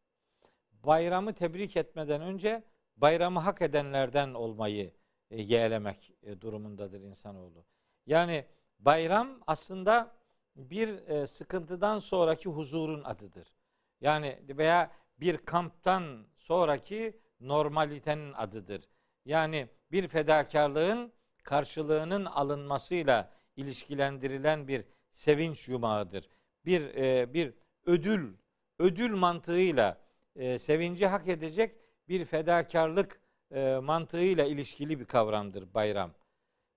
Bayramı 0.72 1.34
tebrik 1.34 1.76
etmeden 1.76 2.20
önce 2.20 2.62
bayramı 2.96 3.38
hak 3.38 3.62
edenlerden 3.62 4.34
olmayı 4.34 4.92
e, 5.30 5.42
yeğlemek 5.42 6.14
e, 6.22 6.40
durumundadır 6.40 7.00
insanoğlu. 7.00 7.64
Yani 8.06 8.44
bayram 8.78 9.40
aslında 9.46 10.16
bir 10.56 10.88
e, 11.08 11.26
sıkıntıdan 11.26 11.98
sonraki 11.98 12.48
huzurun 12.48 13.04
adıdır. 13.04 13.54
Yani 14.00 14.42
veya 14.48 14.90
bir 15.20 15.36
kamptan 15.36 16.26
sonraki 16.36 17.20
normalitenin 17.40 18.32
adıdır. 18.32 18.88
Yani 19.24 19.68
bir 19.92 20.08
fedakarlığın 20.08 21.12
karşılığının 21.42 22.24
alınmasıyla 22.24 23.30
ilişkilendirilen 23.56 24.68
bir 24.68 24.84
sevinç 25.12 25.68
yumağıdır. 25.68 26.28
Bir 26.64 26.94
e, 26.94 27.34
bir 27.34 27.54
ödül 27.86 28.34
ödül 28.78 29.10
mantığıyla 29.10 29.98
e, 30.36 30.58
sevinci 30.58 31.06
hak 31.06 31.28
edecek 31.28 31.76
bir 32.08 32.24
fedakarlık 32.24 33.20
e, 33.54 33.78
mantığıyla 33.82 34.44
ilişkili 34.44 35.00
bir 35.00 35.04
kavramdır 35.04 35.74
bayram. 35.74 36.10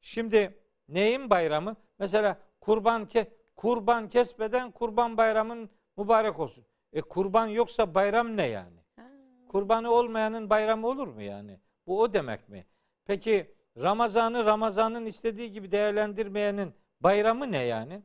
Şimdi 0.01 0.59
neyin 0.89 1.29
bayramı? 1.29 1.75
Mesela 1.99 2.39
kurban 2.61 3.07
ke 3.07 3.31
kurban 3.55 4.09
kesmeden 4.09 4.71
kurban 4.71 5.17
bayramın 5.17 5.69
mübarek 5.97 6.39
olsun. 6.39 6.65
E 6.93 7.01
kurban 7.01 7.47
yoksa 7.47 7.95
bayram 7.95 8.37
ne 8.37 8.47
yani? 8.47 8.79
Ha. 8.95 9.03
Kurbanı 9.47 9.91
olmayanın 9.91 10.49
bayramı 10.49 10.87
olur 10.87 11.07
mu 11.07 11.21
yani? 11.21 11.59
Bu 11.87 12.01
o 12.01 12.13
demek 12.13 12.49
mi? 12.49 12.65
Peki 13.05 13.55
Ramazan'ı 13.77 14.45
Ramazan'ın 14.45 15.05
istediği 15.05 15.51
gibi 15.51 15.71
değerlendirmeyenin 15.71 16.73
bayramı 16.99 17.51
ne 17.51 17.63
yani? 17.63 18.03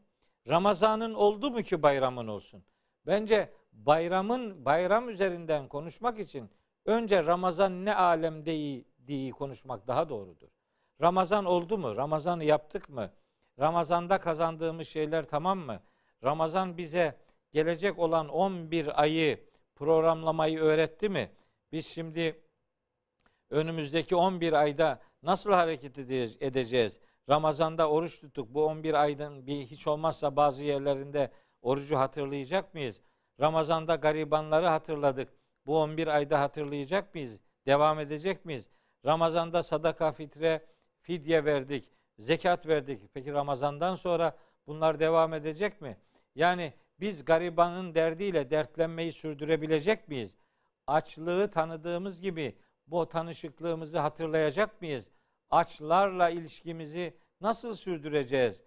Ramazan'ın 0.49 1.15
oldu 1.15 1.51
mu 1.51 1.63
ki 1.63 1.83
bayramın 1.83 2.29
olsun? 2.29 2.65
Bence 3.07 3.53
bayramın 3.73 4.65
bayram 4.65 5.09
üzerinden 5.09 5.69
konuşmak 5.69 6.19
için 6.19 6.51
önce 6.85 7.25
Ramazan 7.25 7.85
ne 7.85 7.95
alemde 7.95 8.85
diye 9.07 9.31
konuşmak 9.31 9.87
daha 9.87 10.09
doğrudur. 10.09 10.49
Ramazan 11.01 11.45
oldu 11.45 11.79
mu? 11.79 11.97
Ramazan'ı 11.97 12.45
yaptık 12.45 12.89
mı? 12.89 13.11
Ramazan'da 13.59 14.19
kazandığımız 14.19 14.89
şeyler 14.89 15.25
tamam 15.25 15.59
mı? 15.59 15.81
Ramazan 16.25 16.77
bize 16.77 17.19
gelecek 17.53 17.99
olan 17.99 18.29
11 18.29 19.03
ayı 19.03 19.41
programlamayı 19.75 20.61
öğretti 20.61 21.09
mi? 21.09 21.31
Biz 21.73 21.87
şimdi 21.87 22.41
önümüzdeki 23.51 24.17
11 24.17 24.53
ayda 24.53 25.01
nasıl 25.23 25.53
hareket 25.53 25.99
edeceğiz? 26.41 27.01
Ramazan'da 27.29 27.91
oruç 27.91 28.21
tuttuk. 28.21 28.55
Bu 28.55 28.67
11 28.67 28.95
aydan 28.95 29.47
bir 29.47 29.67
hiç 29.67 29.87
olmazsa 29.87 30.37
bazı 30.37 30.65
yerlerinde 30.65 31.31
orucu 31.63 31.97
hatırlayacak 31.97 32.75
mıyız? 32.75 33.01
Ramazan'da 33.41 33.95
garibanları 33.95 34.67
hatırladık. 34.67 35.29
Bu 35.67 35.79
11 35.79 36.07
ayda 36.07 36.41
hatırlayacak 36.41 37.15
mıyız? 37.15 37.41
Devam 37.67 38.01
edecek 38.01 38.45
miyiz? 38.45 38.71
Ramazan'da 39.05 39.63
sadaka, 39.63 40.13
fitre, 40.13 40.67
fidye 41.01 41.45
verdik, 41.45 41.91
zekat 42.19 42.67
verdik. 42.67 43.01
Peki 43.15 43.33
Ramazan'dan 43.33 43.95
sonra 43.95 44.37
bunlar 44.67 45.01
devam 45.01 45.35
edecek 45.35 45.81
mi? 45.81 45.99
Yani 46.35 46.73
biz 47.01 47.25
garibanın 47.25 47.95
derdiyle 47.95 48.51
dertlenmeyi 48.51 49.13
sürdürebilecek 49.13 50.09
miyiz? 50.09 50.37
Açlığı 50.87 51.51
tanıdığımız 51.51 52.21
gibi 52.21 52.59
bu 52.87 53.09
tanışıklığımızı 53.09 53.99
hatırlayacak 53.99 54.83
mıyız? 54.83 55.11
Açlarla 55.51 56.31
ilişkimizi 56.31 57.17
nasıl 57.41 57.75
sürdüreceğiz? 57.75 58.63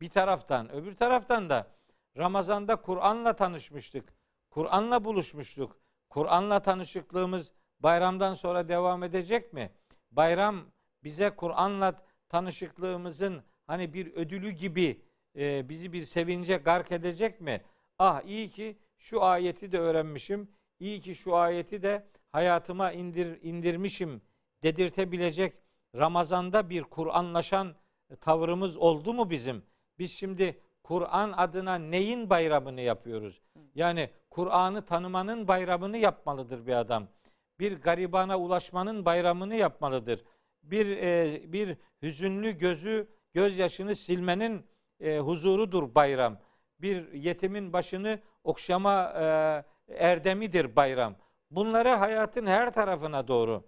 Bir 0.00 0.08
taraftan, 0.08 0.72
öbür 0.72 0.96
taraftan 0.96 1.50
da 1.50 1.70
Ramazan'da 2.16 2.76
Kur'an'la 2.76 3.36
tanışmıştık. 3.36 4.14
Kur'an'la 4.50 5.04
buluşmuştuk. 5.04 5.80
Kur'an'la 6.08 6.62
tanışıklığımız 6.62 7.52
bayramdan 7.80 8.34
sonra 8.34 8.68
devam 8.68 9.02
edecek 9.02 9.52
mi? 9.52 9.72
Bayram 10.10 10.66
bize 11.04 11.30
Kur'an'la 11.30 11.94
tanışıklığımızın 12.28 13.42
hani 13.66 13.94
bir 13.94 14.12
ödülü 14.14 14.50
gibi 14.50 15.02
e, 15.36 15.68
bizi 15.68 15.92
bir 15.92 16.02
sevince 16.02 16.56
gark 16.56 16.92
edecek 16.92 17.40
mi? 17.40 17.62
Ah 17.98 18.22
iyi 18.22 18.50
ki 18.50 18.78
şu 18.98 19.22
ayeti 19.22 19.72
de 19.72 19.78
öğrenmişim. 19.78 20.48
İyi 20.80 21.00
ki 21.00 21.14
şu 21.14 21.36
ayeti 21.36 21.82
de 21.82 22.06
hayatıma 22.32 22.92
indir, 22.92 23.42
indirmişim 23.42 24.22
dedirtebilecek 24.62 25.54
Ramazan'da 25.96 26.70
bir 26.70 26.82
Kur'anlaşan 26.82 27.74
tavrımız 28.20 28.76
oldu 28.76 29.14
mu 29.14 29.30
bizim? 29.30 29.62
Biz 29.98 30.12
şimdi 30.12 30.60
Kur'an 30.82 31.32
adına 31.32 31.74
neyin 31.74 32.30
bayramını 32.30 32.80
yapıyoruz? 32.80 33.40
Yani 33.74 34.10
Kur'an'ı 34.30 34.84
tanımanın 34.84 35.48
bayramını 35.48 35.96
yapmalıdır 35.96 36.66
bir 36.66 36.72
adam. 36.72 37.08
Bir 37.58 37.80
garibana 37.80 38.38
ulaşmanın 38.38 39.04
bayramını 39.04 39.54
yapmalıdır. 39.54 40.24
Bir 40.62 40.86
e, 40.86 41.40
bir 41.52 41.76
hüzünlü 42.02 42.58
gözü 42.58 43.08
gözyaşını 43.34 43.96
silmenin 43.96 44.66
e, 45.00 45.18
huzurudur 45.18 45.94
bayram. 45.94 46.38
Bir 46.80 47.12
yetimin 47.12 47.72
başını 47.72 48.20
okşama 48.44 49.12
e, 49.88 49.94
erdemidir 49.94 50.76
bayram. 50.76 51.16
Bunları 51.50 51.88
hayatın 51.88 52.46
her 52.46 52.72
tarafına 52.72 53.28
doğru 53.28 53.64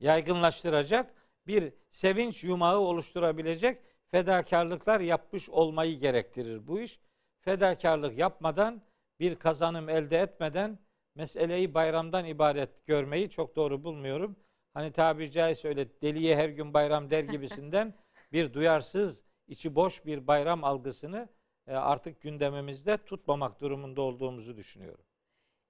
yaygınlaştıracak 0.00 1.14
bir 1.46 1.72
sevinç 1.90 2.44
yumağı 2.44 2.78
oluşturabilecek 2.78 3.82
fedakarlıklar 4.10 5.00
yapmış 5.00 5.50
olmayı 5.50 6.00
gerektirir 6.00 6.66
bu 6.66 6.80
iş. 6.80 7.00
Fedakarlık 7.40 8.18
yapmadan 8.18 8.82
bir 9.20 9.36
kazanım 9.36 9.88
elde 9.88 10.18
etmeden 10.18 10.78
meseleyi 11.14 11.74
bayramdan 11.74 12.24
ibaret 12.24 12.86
görmeyi 12.86 13.30
çok 13.30 13.56
doğru 13.56 13.84
bulmuyorum. 13.84 14.36
Hani 14.74 14.92
tabiri 14.92 15.30
caizse 15.30 15.68
öyle 15.68 16.00
deliye 16.02 16.36
her 16.36 16.48
gün 16.48 16.74
bayram 16.74 17.10
der 17.10 17.24
gibisinden 17.24 17.94
bir 18.32 18.52
duyarsız, 18.52 19.24
içi 19.52 19.74
boş 19.74 20.06
bir 20.06 20.26
bayram 20.26 20.64
algısını 20.64 21.28
e, 21.66 21.74
artık 21.76 22.20
gündemimizde 22.20 22.96
tutmamak 22.96 23.60
durumunda 23.60 24.02
olduğumuzu 24.02 24.56
düşünüyorum. 24.56 25.04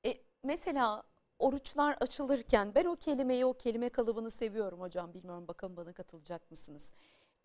E, 0.06 0.14
mesela 0.42 1.02
oruçlar 1.38 1.96
açılırken 2.00 2.74
ben 2.74 2.84
o 2.84 2.96
kelimeyi, 2.96 3.46
o 3.46 3.52
kelime 3.52 3.88
kalıbını 3.88 4.30
seviyorum 4.30 4.80
hocam. 4.80 5.14
Bilmiyorum 5.14 5.48
bakalım 5.48 5.76
bana 5.76 5.92
katılacak 5.92 6.50
mısınız? 6.50 6.90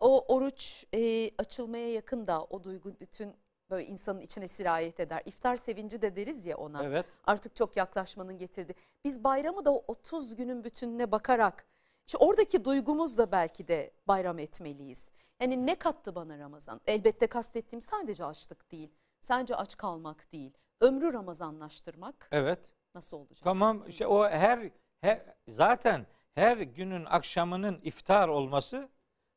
O 0.00 0.34
oruç 0.34 0.84
e, 0.94 1.30
açılmaya 1.38 1.92
yakın 1.92 2.26
da 2.26 2.44
o 2.44 2.64
duygu 2.64 2.92
bütün 3.00 3.34
böyle 3.70 3.86
insanın 3.86 4.20
içine 4.20 4.48
sirayet 4.48 5.00
eder. 5.00 5.22
İftar 5.24 5.56
sevinci 5.56 6.02
de 6.02 6.16
deriz 6.16 6.46
ya 6.46 6.56
ona. 6.56 6.84
Evet. 6.84 7.06
Artık 7.24 7.56
çok 7.56 7.76
yaklaşmanın 7.76 8.38
getirdi. 8.38 8.74
Biz 9.04 9.24
bayramı 9.24 9.64
da 9.64 9.74
o 9.74 9.84
30 9.88 10.36
günün 10.36 10.64
bütününe 10.64 11.12
bakarak 11.12 11.66
işte 12.06 12.18
oradaki 12.18 12.64
duygumuz 12.64 13.18
da 13.18 13.32
belki 13.32 13.68
de 13.68 13.90
bayram 14.08 14.38
etmeliyiz. 14.38 15.08
Yani 15.40 15.66
ne 15.66 15.74
kattı 15.74 16.14
bana 16.14 16.38
Ramazan? 16.38 16.80
Elbette 16.86 17.26
kastettiğim 17.26 17.80
sadece 17.80 18.24
açlık 18.24 18.72
değil. 18.72 18.90
Sadece 19.20 19.56
aç 19.56 19.76
kalmak 19.76 20.32
değil. 20.32 20.52
Ömrü 20.80 21.12
Ramazanlaştırmak. 21.12 22.28
Evet. 22.32 22.72
Nasıl 22.94 23.16
olacak? 23.16 23.44
Tamam 23.44 23.84
işte 23.88 24.06
o 24.06 24.28
her, 24.28 24.70
her 25.00 25.22
zaten 25.48 26.06
her 26.34 26.56
günün 26.56 27.04
akşamının 27.04 27.80
iftar 27.82 28.28
olması 28.28 28.88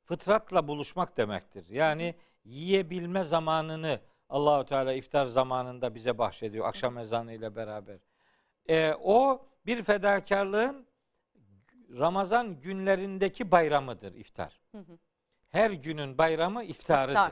fıtratla 0.03 0.67
buluşmak 0.67 1.17
demektir. 1.17 1.69
Yani 1.69 2.15
yiyebilme 2.43 3.23
zamanını 3.23 3.99
Allahu 4.29 4.65
Teala 4.65 4.93
iftar 4.93 5.25
zamanında 5.25 5.95
bize 5.95 6.17
bahşediyor 6.17 6.65
akşam 6.65 6.97
ezanı 6.97 7.33
ile 7.33 7.55
beraber. 7.55 7.99
Ee, 8.69 8.93
o 9.03 9.45
bir 9.65 9.83
fedakarlığın 9.83 10.87
Ramazan 11.99 12.61
günlerindeki 12.61 13.51
bayramıdır 13.51 14.13
iftar. 14.13 14.61
Her 15.51 15.71
günün 15.71 16.17
bayramı 16.17 16.63
iftarıdır. 16.63 17.31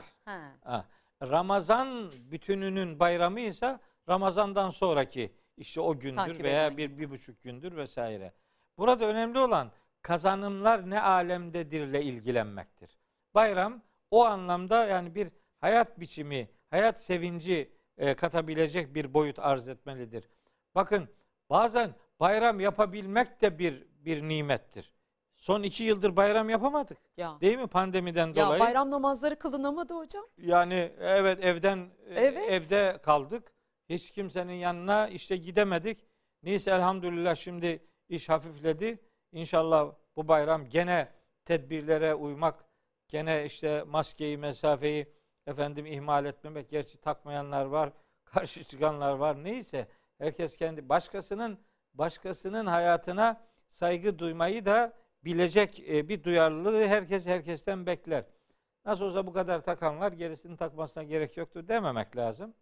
Ha. 0.64 0.84
Ramazan 1.22 2.10
bütününün 2.30 3.00
bayramı 3.00 3.40
ise 3.40 3.78
Ramazandan 4.08 4.70
sonraki 4.70 5.32
işte 5.56 5.80
o 5.80 5.98
gündür 5.98 6.16
Takip 6.16 6.44
veya 6.44 6.76
bir, 6.76 6.98
bir 6.98 7.10
buçuk 7.10 7.42
gündür 7.42 7.76
vesaire. 7.76 8.32
Burada 8.78 9.06
önemli 9.06 9.38
olan 9.38 9.70
kazanımlar 10.02 10.90
ne 10.90 11.00
alemdedirle 11.00 12.02
ilgilenmektir. 12.02 12.98
Bayram 13.34 13.82
o 14.10 14.24
anlamda 14.24 14.86
yani 14.86 15.14
bir 15.14 15.28
hayat 15.58 16.00
biçimi, 16.00 16.48
hayat 16.70 17.00
sevinci 17.02 17.72
e, 17.98 18.14
katabilecek 18.14 18.94
bir 18.94 19.14
boyut 19.14 19.38
arz 19.38 19.68
etmelidir. 19.68 20.28
Bakın 20.74 21.08
bazen 21.50 21.94
bayram 22.20 22.60
yapabilmek 22.60 23.42
de 23.42 23.58
bir 23.58 23.86
bir 24.04 24.28
nimettir. 24.28 24.92
Son 25.40 25.62
iki 25.62 25.84
yıldır 25.84 26.16
bayram 26.16 26.50
yapamadık. 26.50 26.98
Ya. 27.16 27.40
Değil 27.40 27.58
mi 27.58 27.66
pandemiden 27.66 28.26
ya, 28.26 28.46
dolayı? 28.46 28.60
Ya 28.60 28.66
bayram 28.66 28.90
namazları 28.90 29.38
kılınamadı 29.38 29.94
hocam. 29.94 30.24
Yani 30.38 30.92
evet 31.00 31.44
evden 31.44 31.78
e, 32.08 32.14
evet. 32.14 32.50
evde 32.50 32.98
kaldık. 33.02 33.52
Hiç 33.88 34.10
kimsenin 34.10 34.52
yanına 34.52 35.08
işte 35.08 35.36
gidemedik. 35.36 36.06
Neyse 36.42 36.70
elhamdülillah 36.70 37.34
şimdi 37.34 37.84
iş 38.08 38.28
hafifledi. 38.28 38.98
İnşallah 39.32 39.92
bu 40.16 40.28
bayram 40.28 40.68
gene 40.68 41.12
tedbirlere 41.44 42.14
uymak, 42.14 42.64
gene 43.08 43.44
işte 43.44 43.82
maskeyi, 43.82 44.38
mesafeyi 44.38 45.12
efendim 45.46 45.86
ihmal 45.86 46.24
etmemek. 46.24 46.70
Gerçi 46.70 46.98
takmayanlar 46.98 47.64
var, 47.64 47.92
karşı 48.24 48.64
çıkanlar 48.64 49.12
var. 49.12 49.44
Neyse 49.44 49.88
herkes 50.18 50.56
kendi 50.56 50.88
başkasının 50.88 51.58
başkasının 51.94 52.66
hayatına 52.66 53.40
saygı 53.68 54.18
duymayı 54.18 54.64
da 54.64 55.00
bilecek 55.24 55.80
e, 55.80 56.08
bir 56.08 56.24
duyarlılığı 56.24 56.86
herkes 56.86 57.26
herkesten 57.26 57.86
bekler. 57.86 58.24
Nasıl 58.84 59.04
olsa 59.04 59.26
bu 59.26 59.32
kadar 59.32 59.60
takan 59.60 60.00
var, 60.00 60.12
gerisini 60.12 60.56
takmasına 60.56 61.02
gerek 61.02 61.36
yoktur 61.36 61.68
dememek 61.68 62.16
lazım. 62.16 62.54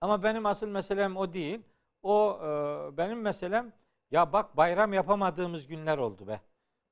Ama 0.00 0.22
benim 0.22 0.46
asıl 0.46 0.68
meselem 0.68 1.16
o 1.16 1.32
değil. 1.32 1.60
O 2.02 2.40
e, 2.42 2.96
benim 2.96 3.20
meselem 3.20 3.72
ya 4.10 4.32
bak 4.32 4.56
bayram 4.56 4.92
yapamadığımız 4.92 5.66
günler 5.66 5.98
oldu 5.98 6.26
be. 6.26 6.40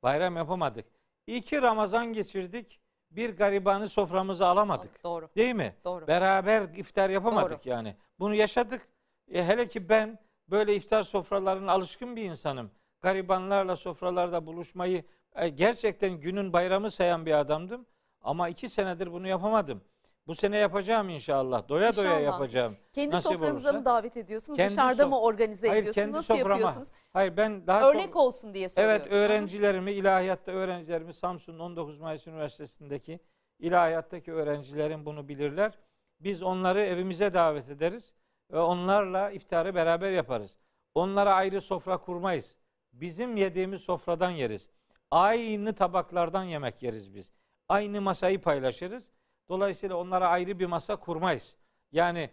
Bayram 0.03 0.37
yapamadık. 0.37 0.87
İki 1.27 1.63
Ramazan 1.63 2.13
geçirdik. 2.13 2.81
Bir 3.11 3.37
garibanı 3.37 3.89
soframıza 3.89 4.47
alamadık. 4.47 5.05
Doğru. 5.05 5.29
Değil 5.37 5.55
mi? 5.55 5.77
Doğru. 5.85 6.07
Beraber 6.07 6.63
iftar 6.77 7.11
yapamadık 7.11 7.65
Doğru. 7.65 7.75
yani. 7.75 7.97
Bunu 8.19 8.35
yaşadık. 8.35 8.89
E, 9.33 9.47
hele 9.47 9.69
ki 9.69 9.89
ben 9.89 10.19
böyle 10.49 10.77
iftar 10.77 11.03
sofralarına 11.03 11.73
alışkın 11.73 12.17
bir 12.17 12.23
insanım. 12.23 12.71
Garibanlarla 13.03 13.77
sofralarda 13.77 14.47
buluşmayı 14.47 15.05
e, 15.37 15.49
gerçekten 15.49 16.13
günün 16.13 16.53
bayramı 16.53 16.91
sayan 16.91 17.27
bir 17.27 17.33
adamdım. 17.33 17.87
Ama 18.21 18.49
iki 18.49 18.69
senedir 18.69 19.13
bunu 19.13 19.29
yapamadım. 19.29 19.83
Bu 20.27 20.35
sene 20.35 20.59
yapacağım 20.59 21.09
inşallah. 21.09 21.69
Doya 21.69 21.97
doya 21.97 22.09
İnşallah. 22.11 22.23
yapacağım. 22.33 22.77
Kendi 22.93 23.15
Nasip 23.15 23.33
sofranıza 23.33 23.69
olursa. 23.69 23.73
mı 23.79 23.85
davet 23.85 24.17
ediyorsunuz? 24.17 24.57
Kendi 24.57 24.71
Dışarıda 24.73 25.07
mı 25.07 25.21
organize 25.21 25.69
Hayır, 25.69 25.81
ediyorsunuz? 25.81 26.05
kendi 26.05 26.17
Nasıl 26.17 26.35
soframa. 26.35 26.51
yapıyorsunuz? 26.55 26.89
Hayır 27.13 27.37
ben 27.37 27.67
daha 27.67 27.91
Örnek 27.91 28.05
çok 28.05 28.17
olsun 28.17 28.55
diye 28.55 28.69
soruyorum. 28.69 28.97
Evet 29.03 29.13
öğrencilerimi 29.13 29.93
ilahiyatta 29.93 30.53
öğrencilerimi 30.53 31.15
Samsun 31.15 31.59
19 31.59 31.99
Mayıs 31.99 32.27
Üniversitesi'ndeki 32.27 33.21
ilahiyattaki 33.59 34.33
öğrencilerim 34.33 35.07
bunu 35.07 35.29
bilirler. 35.29 35.79
Biz 36.21 36.43
onları 36.43 36.83
evimize 36.83 37.35
davet 37.35 37.69
ederiz 37.69 38.13
ve 38.53 38.61
onlarla 38.61 39.31
iftarı 39.31 39.75
beraber 39.75 40.11
yaparız. 40.11 40.57
Onlara 40.95 41.35
ayrı 41.35 41.61
sofra 41.61 41.97
kurmayız. 41.97 42.57
Bizim 42.93 43.37
yediğimiz 43.37 43.81
sofradan 43.81 44.31
yeriz. 44.31 44.71
Aynı 45.11 45.75
tabaklardan 45.75 46.45
yemek 46.45 46.83
yeriz 46.83 47.15
biz. 47.15 47.33
Aynı 47.69 48.01
masayı 48.01 48.41
paylaşırız. 48.41 49.11
Dolayısıyla 49.49 49.97
onlara 49.97 50.29
ayrı 50.29 50.59
bir 50.59 50.67
masa 50.67 50.97
kurmayız. 50.97 51.57
Yani 51.93 52.31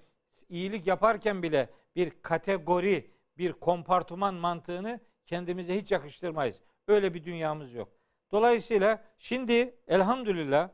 iyilik 0.50 0.88
yaparken 0.88 1.44
bile 1.44 1.70
bir 1.96 2.22
kategori, 2.22 3.12
bir 3.38 3.54
kompartıman 3.54 4.34
mantığını 4.34 5.00
kendimize 5.26 5.78
hiç 5.78 5.92
yakıştırmayız. 5.92 6.62
Öyle 6.88 7.14
bir 7.14 7.24
dünyamız 7.24 7.74
yok. 7.74 7.90
Dolayısıyla 8.32 9.04
şimdi 9.18 9.76
elhamdülillah 9.88 10.70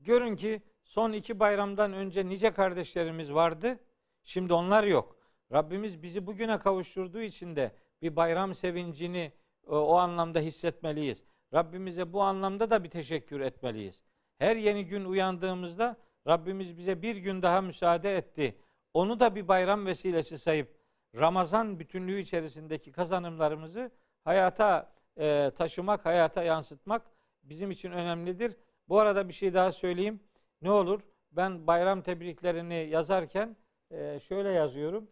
görün 0.00 0.36
ki 0.36 0.62
son 0.84 1.12
iki 1.12 1.40
bayramdan 1.40 1.92
önce 1.92 2.26
nice 2.26 2.50
kardeşlerimiz 2.50 3.32
vardı. 3.32 3.78
Şimdi 4.24 4.52
onlar 4.52 4.84
yok. 4.84 5.16
Rabbimiz 5.52 6.02
bizi 6.02 6.26
bugüne 6.26 6.58
kavuşturduğu 6.58 7.20
için 7.20 7.56
de 7.56 7.72
bir 8.02 8.16
bayram 8.16 8.54
sevincini 8.54 9.32
o, 9.66 9.76
o 9.76 9.94
anlamda 9.94 10.40
hissetmeliyiz. 10.40 11.24
Rabbimize 11.54 12.12
bu 12.12 12.22
anlamda 12.22 12.70
da 12.70 12.84
bir 12.84 12.90
teşekkür 12.90 13.40
etmeliyiz. 13.40 14.02
Her 14.38 14.56
yeni 14.56 14.86
gün 14.86 15.04
uyandığımızda 15.04 15.96
Rabbimiz 16.26 16.78
bize 16.78 17.02
bir 17.02 17.16
gün 17.16 17.42
daha 17.42 17.60
müsaade 17.60 18.16
etti. 18.16 18.56
Onu 18.94 19.20
da 19.20 19.34
bir 19.34 19.48
bayram 19.48 19.86
vesilesi 19.86 20.38
sayıp 20.38 20.68
Ramazan 21.14 21.78
bütünlüğü 21.78 22.20
içerisindeki 22.20 22.92
kazanımlarımızı 22.92 23.90
hayata 24.24 24.92
e, 25.18 25.50
taşımak, 25.56 26.04
hayata 26.04 26.42
yansıtmak 26.42 27.02
bizim 27.42 27.70
için 27.70 27.92
önemlidir. 27.92 28.56
Bu 28.88 29.00
arada 29.00 29.28
bir 29.28 29.32
şey 29.32 29.54
daha 29.54 29.72
söyleyeyim. 29.72 30.20
Ne 30.62 30.70
olur 30.70 31.00
ben 31.32 31.66
bayram 31.66 32.02
tebriklerini 32.02 32.88
yazarken 32.90 33.56
e, 33.90 34.20
şöyle 34.20 34.48
yazıyorum. 34.48 35.10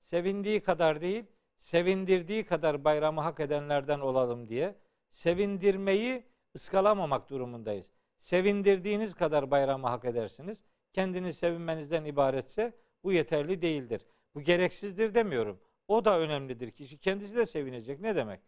Sevindiği 0.00 0.60
kadar 0.60 1.00
değil, 1.00 1.24
sevindirdiği 1.62 2.44
kadar 2.44 2.84
bayramı 2.84 3.20
hak 3.20 3.40
edenlerden 3.40 4.00
olalım 4.00 4.48
diye. 4.48 4.74
Sevindirmeyi 5.10 6.26
ıskalamamak 6.56 7.30
durumundayız. 7.30 7.92
Sevindirdiğiniz 8.18 9.14
kadar 9.14 9.50
bayramı 9.50 9.88
hak 9.88 10.04
edersiniz. 10.04 10.62
Kendiniz 10.92 11.38
sevinmenizden 11.38 12.04
ibaretse 12.04 12.76
bu 13.04 13.12
yeterli 13.12 13.62
değildir. 13.62 14.06
Bu 14.34 14.40
gereksizdir 14.40 15.14
demiyorum. 15.14 15.60
O 15.88 16.04
da 16.04 16.20
önemlidir. 16.20 16.70
Kişi 16.70 16.98
kendisi 16.98 17.36
de 17.36 17.46
sevinecek. 17.46 18.00
Ne 18.00 18.16
demek? 18.16 18.40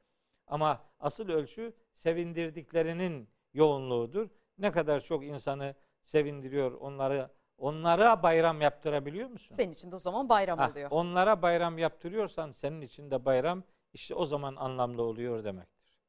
Ama 0.47 0.85
asıl 1.01 1.29
ölçü 1.29 1.73
sevindirdiklerinin 1.93 3.29
yoğunluğudur. 3.53 4.29
Ne 4.59 4.73
kadar 4.73 5.01
çok 5.01 5.25
insanı 5.25 5.75
sevindiriyor, 6.03 6.73
onları 6.73 7.31
onlara 7.59 8.23
bayram 8.23 8.61
yaptırabiliyor 8.61 9.29
musun? 9.29 9.55
Senin 9.57 9.73
için 9.73 9.91
de 9.91 9.95
o 9.95 9.99
zaman 9.99 10.29
bayram 10.29 10.59
Hah, 10.59 10.71
oluyor. 10.71 10.89
onlara 10.91 11.43
bayram 11.43 11.79
yaptırıyorsan 11.79 12.51
senin 12.51 12.81
için 12.81 13.11
de 13.11 13.25
bayram 13.25 13.63
işte 13.93 14.15
o 14.15 14.27
zaman 14.27 14.57
anlamlı 14.57 15.03
oluyor 15.03 15.45
demektir. 15.45 16.01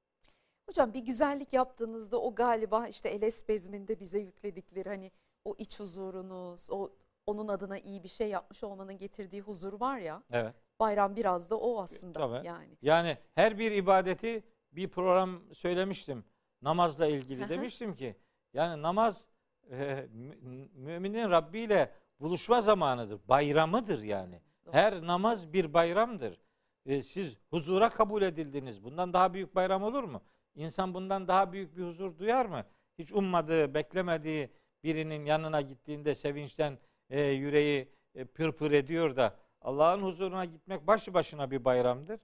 Hocam 0.70 0.94
bir 0.94 1.00
güzellik 1.00 1.54
yaptığınızda 1.54 2.22
o 2.22 2.36
galiba 2.36 2.88
işte 2.88 3.10
Eles 3.10 3.48
bezminde 3.48 4.00
bize 4.00 4.20
yükledikleri 4.20 4.90
hani 4.90 5.12
o 5.46 5.56
iç 5.58 5.80
huzurunuz, 5.80 6.72
o 6.72 6.90
onun 7.26 7.48
adına 7.48 7.78
iyi 7.78 8.04
bir 8.04 8.10
şey 8.10 8.30
yapmış 8.30 8.64
olmanın 8.64 8.98
getirdiği 8.98 9.42
huzur 9.42 9.80
var 9.80 9.98
ya. 9.98 10.24
Evet. 10.32 10.56
Bayram 10.80 11.16
biraz 11.16 11.50
da 11.50 11.58
o 11.60 11.82
aslında 11.82 12.20
Tabii. 12.20 12.48
yani. 12.48 12.78
Yani 12.82 13.18
her 13.36 13.60
bir 13.60 13.72
ibadeti 13.72 14.44
bir 14.72 14.88
program 14.88 15.54
söylemiştim. 15.54 16.26
Namazla 16.62 17.08
ilgili 17.08 17.50
demiştim 17.50 17.96
ki 17.96 18.16
yani 18.54 18.82
namaz 18.82 19.28
e, 19.72 20.08
mü- 20.14 20.70
müminin 20.76 21.30
Rabbi 21.30 21.60
ile 21.60 21.92
buluşma 22.20 22.62
zamanıdır. 22.62 23.20
Bayramıdır 23.28 24.04
yani. 24.04 24.42
Her 24.72 25.08
namaz 25.08 25.54
bir 25.54 25.74
bayramdır. 25.74 26.40
E, 26.86 27.02
siz 27.02 27.38
huzura 27.50 27.90
kabul 27.90 28.22
edildiniz. 28.22 28.84
Bundan 28.84 29.14
daha 29.14 29.34
büyük 29.34 29.56
bayram 29.56 29.84
olur 29.84 30.04
mu? 30.04 30.22
İnsan 30.56 30.94
bundan 30.94 31.28
daha 31.28 31.52
büyük 31.52 31.78
bir 31.78 31.84
huzur 31.84 32.18
duyar 32.18 32.46
mı? 32.46 32.66
Hiç 33.00 33.12
ummadığı, 33.14 33.74
beklemediği 33.74 34.50
birinin 34.84 35.26
yanına 35.26 35.62
gittiğinde 35.62 36.16
sevinçten 36.16 36.78
e, 37.10 37.22
yüreği 37.22 37.90
e, 38.16 38.26
pırpır 38.26 38.72
ediyor 38.72 39.16
da 39.16 39.36
Allah'ın 39.62 40.02
huzuruna 40.02 40.46
gitmek 40.46 40.88
başlı 40.88 41.14
başına 41.14 41.52
bir 41.52 41.66
bayramdır. 41.66 42.20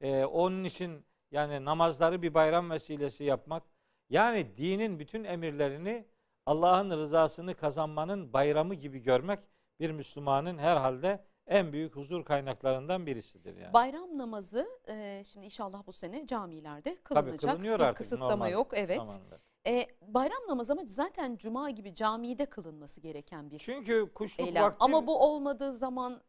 E, 0.00 0.24
onun 0.24 0.64
için 0.64 1.04
yani 1.30 1.64
namazları 1.64 2.22
bir 2.22 2.34
bayram 2.34 2.70
vesilesi 2.70 3.24
yapmak, 3.24 3.62
yani 4.10 4.56
dinin 4.56 4.98
bütün 4.98 5.24
emirlerini 5.24 6.06
Allah'ın 6.46 6.90
rızasını 6.90 7.54
kazanmanın 7.54 8.32
bayramı 8.32 8.74
gibi 8.74 8.98
görmek 8.98 9.38
bir 9.80 9.90
Müslümanın 9.90 10.58
herhalde 10.58 11.24
en 11.46 11.72
büyük 11.72 11.96
huzur 11.96 12.24
kaynaklarından 12.24 13.06
birisidir 13.06 13.56
yani. 13.56 13.72
Bayram 13.72 14.18
namazı 14.18 14.68
e, 14.88 15.22
şimdi 15.24 15.46
inşallah 15.46 15.86
bu 15.86 15.92
sene 15.92 16.26
camilerde 16.26 17.02
kılınacak. 17.02 17.40
kılınıyor 17.40 17.78
bir 17.78 17.84
artık, 17.84 17.96
kısıtlama 17.96 18.30
normal 18.30 18.52
yok 18.52 18.68
evet. 18.72 19.20
E, 19.66 19.86
bayram 20.00 20.42
namazı 20.48 20.72
ama 20.72 20.82
zaten 20.86 21.36
cuma 21.36 21.70
gibi 21.70 21.94
camide 21.94 22.46
kılınması 22.46 23.00
gereken 23.00 23.50
bir 23.50 23.58
Çünkü 23.58 24.10
kuşluk 24.14 24.48
eylem. 24.48 24.62
vakti 24.62 24.76
Ama 24.80 25.06
bu 25.06 25.24
olmadığı 25.24 25.72
zaman 25.72 26.22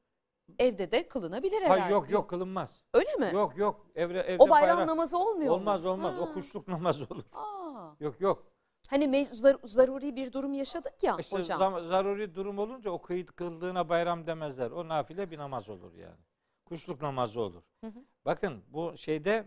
evde 0.60 0.91
de 0.91 1.08
kılınabilir 1.08 1.62
herhalde. 1.62 1.80
Hayır, 1.80 1.93
yok 1.93 2.10
yok 2.10 2.30
kılınmaz. 2.30 2.82
Öyle 2.93 3.15
mi? 3.15 3.32
Yok 3.34 3.58
yok 3.58 3.88
evde 3.95 4.21
evde 4.21 4.43
o 4.43 4.49
bayram 4.49 4.78
bayram- 4.78 4.88
namazı 4.88 5.17
olmuyor 5.17 5.49
mu? 5.54 5.60
olmaz 5.60 5.86
olmaz. 5.86 6.15
Ha. 6.15 6.21
O 6.21 6.34
kuşluk 6.34 6.67
namazı 6.67 7.06
olur. 7.10 7.23
Aa. 7.34 7.95
Yok 7.99 8.21
yok. 8.21 8.55
Hani 8.89 9.26
zar- 9.26 9.60
zaruri 9.67 10.15
bir 10.15 10.32
durum 10.34 10.54
yaşadık 10.54 11.04
ya 11.04 11.15
İşte 11.19 11.38
hocam. 11.38 11.88
zaruri 11.88 12.36
durum 12.36 12.60
olunca 12.60 12.91
o 12.91 13.02
kıyıt 13.02 13.32
kıldığına 13.36 13.89
bayram 13.89 14.28
demezler. 14.28 14.71
O 14.71 14.88
nafile 14.88 15.32
bir 15.32 15.38
namaz 15.38 15.69
olur 15.69 15.93
yani. 15.93 16.19
Kuşluk 16.65 17.02
namazı 17.02 17.41
olur. 17.41 17.63
Hı 17.82 17.88
hı. 17.88 18.06
Bakın 18.26 18.63
bu 18.67 18.98
şeyde 18.98 19.45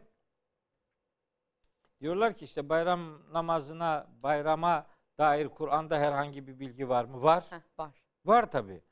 diyorlar 2.01 2.35
ki 2.37 2.45
işte 2.45 2.69
bayram 2.69 3.33
namazına, 3.33 4.07
bayrama 4.23 4.87
dair 5.19 5.49
Kur'an'da 5.49 5.99
herhangi 5.99 6.47
bir 6.47 6.61
bilgi 6.61 6.89
var 6.89 7.05
mı? 7.05 7.23
Var. 7.23 7.45
Heh, 7.51 7.79
var. 7.79 8.03
Var 8.25 8.51
tabi. 8.51 8.83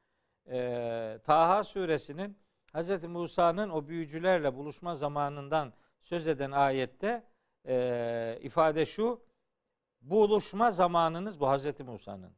Ee, 0.50 1.18
Taha 1.24 1.64
suresinin 1.64 2.38
Hz. 2.74 3.04
Musa'nın 3.04 3.70
o 3.70 3.88
büyücülerle 3.88 4.56
buluşma 4.56 4.94
zamanından 4.94 5.72
söz 6.00 6.26
eden 6.26 6.50
ayette 6.50 7.26
e, 7.66 8.38
ifade 8.42 8.86
şu. 8.86 9.25
Buluşma 10.00 10.70
zamanınız 10.70 11.40
bu 11.40 11.52
Hz. 11.52 11.80
Musa'nın. 11.80 12.32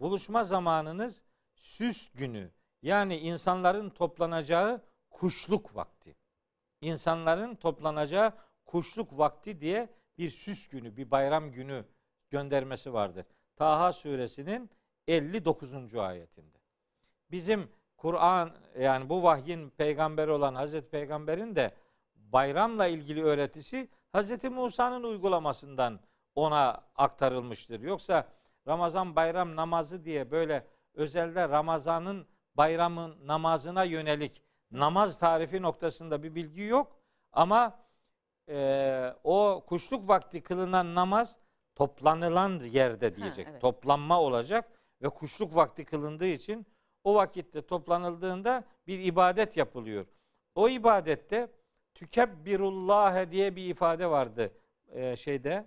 Buluşma 0.00 0.44
zamanınız 0.44 1.22
süs 1.54 2.10
günü. 2.12 2.50
Yani 2.82 3.16
insanların 3.16 3.90
toplanacağı 3.90 4.82
kuşluk 5.10 5.76
vakti. 5.76 6.16
İnsanların 6.80 7.54
toplanacağı 7.54 8.32
kuşluk 8.64 9.18
vakti 9.18 9.60
diye 9.60 9.88
bir 10.18 10.30
süs 10.30 10.68
günü, 10.68 10.96
bir 10.96 11.10
bayram 11.10 11.52
günü 11.52 11.84
göndermesi 12.30 12.92
vardır. 12.92 13.26
Taha 13.56 13.92
suresinin 13.92 14.70
59. 15.08 15.94
ayetinde. 15.94 16.58
Bizim 17.30 17.70
Kur'an 17.96 18.52
yani 18.78 19.08
bu 19.08 19.22
vahyin 19.22 19.70
peygamberi 19.70 20.30
olan 20.30 20.54
Hazreti 20.54 20.90
Peygamber'in 20.90 21.56
de 21.56 21.74
bayramla 22.14 22.86
ilgili 22.86 23.24
öğretisi 23.24 23.88
Hazreti 24.12 24.50
Musa'nın 24.50 25.02
uygulamasından 25.02 26.00
ona 26.36 26.84
aktarılmıştır. 26.96 27.80
Yoksa 27.80 28.28
Ramazan 28.66 29.16
bayram 29.16 29.56
namazı 29.56 30.04
diye 30.04 30.30
böyle 30.30 30.66
özelde 30.94 31.48
Ramazan'ın 31.48 32.26
bayramın 32.54 33.26
namazına 33.26 33.84
yönelik 33.84 34.42
namaz 34.70 35.18
tarifi 35.18 35.62
noktasında 35.62 36.22
bir 36.22 36.34
bilgi 36.34 36.62
yok. 36.62 36.96
Ama 37.32 37.78
e, 38.48 39.14
o 39.24 39.64
kuşluk 39.66 40.08
vakti 40.08 40.42
kılınan 40.42 40.94
namaz 40.94 41.38
toplanılan 41.74 42.60
yerde 42.60 43.16
diyecek. 43.16 43.48
evet. 43.50 43.60
Toplanma 43.60 44.20
olacak 44.20 44.68
ve 45.02 45.08
kuşluk 45.08 45.56
vakti 45.56 45.84
kılındığı 45.84 46.26
için 46.26 46.66
o 47.04 47.14
vakitte 47.14 47.66
toplanıldığında 47.66 48.64
bir 48.86 48.98
ibadet 48.98 49.56
yapılıyor. 49.56 50.06
O 50.54 50.68
ibadette 50.68 51.50
tükebbirullâhe 51.94 53.30
diye 53.30 53.56
bir 53.56 53.64
ifade 53.64 54.10
vardı 54.10 54.52
e, 54.88 55.16
şeyde 55.16 55.66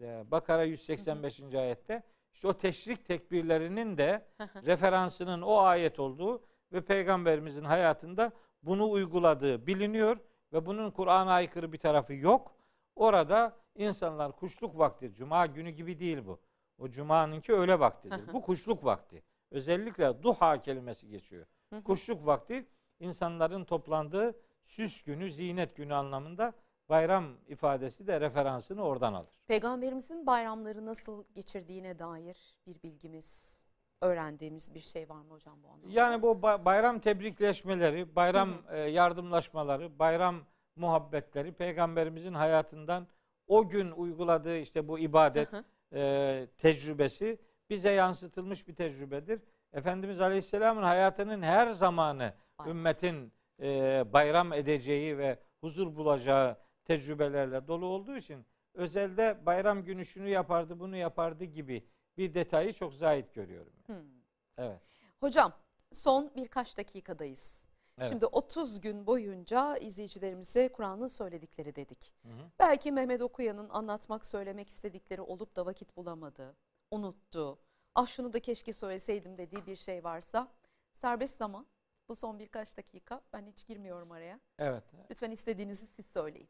Bakara 0.00 0.64
185. 0.64 1.40
ayette. 1.54 2.02
İşte 2.34 2.48
o 2.48 2.52
teşrik 2.52 3.06
tekbirlerinin 3.06 3.96
de 3.96 4.26
referansının 4.66 5.42
o 5.42 5.58
ayet 5.58 5.98
olduğu 5.98 6.42
ve 6.72 6.80
peygamberimizin 6.80 7.64
hayatında 7.64 8.32
bunu 8.62 8.90
uyguladığı 8.90 9.66
biliniyor 9.66 10.16
ve 10.52 10.66
bunun 10.66 10.90
Kur'an'a 10.90 11.32
aykırı 11.32 11.72
bir 11.72 11.78
tarafı 11.78 12.14
yok. 12.14 12.56
Orada 12.96 13.56
insanlar 13.74 14.36
kuşluk 14.36 14.78
vakti, 14.78 15.14
cuma 15.14 15.46
günü 15.46 15.70
gibi 15.70 15.98
değil 15.98 16.26
bu. 16.26 16.40
O 16.78 16.88
cumanınki 16.88 17.52
öğle 17.52 17.80
vaktidir. 17.80 18.18
Hı 18.18 18.22
hı. 18.30 18.32
Bu 18.32 18.42
kuşluk 18.42 18.84
vakti. 18.84 19.22
Özellikle 19.50 20.22
duha 20.22 20.62
kelimesi 20.62 21.08
geçiyor. 21.08 21.46
Hı 21.70 21.76
hı. 21.76 21.82
Kuşluk 21.82 22.26
vakti 22.26 22.66
insanların 23.00 23.64
toplandığı 23.64 24.34
süs 24.62 25.02
günü, 25.02 25.30
zinet 25.30 25.76
günü 25.76 25.94
anlamında 25.94 26.52
bayram 26.92 27.24
ifadesi 27.48 28.06
de 28.06 28.20
referansını 28.20 28.82
oradan 28.82 29.12
alır. 29.14 29.30
Peygamberimizin 29.46 30.26
bayramları 30.26 30.86
nasıl 30.86 31.24
geçirdiğine 31.34 31.98
dair 31.98 32.56
bir 32.66 32.82
bilgimiz, 32.82 33.62
öğrendiğimiz 34.00 34.74
bir 34.74 34.80
şey 34.80 35.08
var 35.08 35.20
mı 35.22 35.30
hocam 35.34 35.62
bu 35.62 35.68
anlamda? 35.68 36.00
Yani 36.00 36.22
bu 36.22 36.26
ba- 36.26 36.64
bayram 36.64 36.98
tebrikleşmeleri, 36.98 38.16
bayram 38.16 38.50
e, 38.70 38.78
yardımlaşmaları, 38.78 39.98
bayram 39.98 40.36
muhabbetleri 40.76 41.52
peygamberimizin 41.52 42.34
hayatından 42.34 43.06
o 43.46 43.68
gün 43.68 43.90
uyguladığı 43.90 44.58
işte 44.58 44.88
bu 44.88 44.98
ibadet 44.98 45.52
Hı 45.52 45.56
hı. 45.56 45.64
e, 45.98 46.46
tecrübesi 46.58 47.38
bize 47.70 47.90
yansıtılmış 47.90 48.68
bir 48.68 48.74
tecrübedir. 48.74 49.40
Efendimiz 49.72 50.20
Aleyhisselam'ın 50.20 50.82
hayatının 50.82 51.42
her 51.42 51.70
zamanı 51.72 52.32
Bayram. 52.58 52.76
ümmetin 52.76 53.32
e, 53.62 54.04
bayram 54.12 54.52
edeceği 54.52 55.18
ve 55.18 55.38
huzur 55.60 55.96
bulacağı 55.96 56.56
tecrübelerle 56.84 57.68
dolu 57.68 57.86
olduğu 57.86 58.16
için 58.16 58.46
özelde 58.74 59.46
bayram 59.46 59.84
günü 59.84 60.04
şunu 60.04 60.28
yapardı 60.28 60.80
bunu 60.80 60.96
yapardı 60.96 61.44
gibi 61.44 61.86
bir 62.16 62.34
detayı 62.34 62.72
çok 62.72 62.94
zahit 62.94 63.34
görüyorum. 63.34 63.72
Hmm. 63.86 64.22
Evet. 64.58 64.80
Hocam 65.20 65.52
son 65.92 66.30
birkaç 66.36 66.78
dakikadayız. 66.78 67.66
Evet. 67.98 68.08
Şimdi 68.08 68.26
30 68.26 68.80
gün 68.80 69.06
boyunca 69.06 69.76
izleyicilerimize 69.76 70.68
Kur'an'ın 70.68 71.06
söyledikleri 71.06 71.74
dedik. 71.74 72.14
Hı 72.22 72.28
hı. 72.28 72.50
Belki 72.58 72.92
Mehmet 72.92 73.22
Okuyan'ın 73.22 73.68
anlatmak, 73.68 74.26
söylemek 74.26 74.68
istedikleri 74.68 75.20
olup 75.20 75.56
da 75.56 75.66
vakit 75.66 75.96
bulamadı, 75.96 76.56
unuttu. 76.90 77.58
Ah 77.94 78.06
şunu 78.06 78.32
da 78.32 78.40
keşke 78.40 78.72
söyleseydim 78.72 79.38
dediği 79.38 79.66
bir 79.66 79.76
şey 79.76 80.04
varsa 80.04 80.48
serbest 80.92 81.36
zaman. 81.36 81.66
Bu 82.08 82.14
son 82.14 82.38
birkaç 82.38 82.76
dakika. 82.76 83.20
Ben 83.32 83.46
hiç 83.46 83.66
girmiyorum 83.66 84.12
araya. 84.12 84.40
Evet. 84.58 84.84
Lütfen 85.10 85.30
istediğinizi 85.30 85.86
siz 85.86 86.06
söyleyin. 86.06 86.48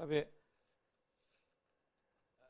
Tabii 0.00 0.28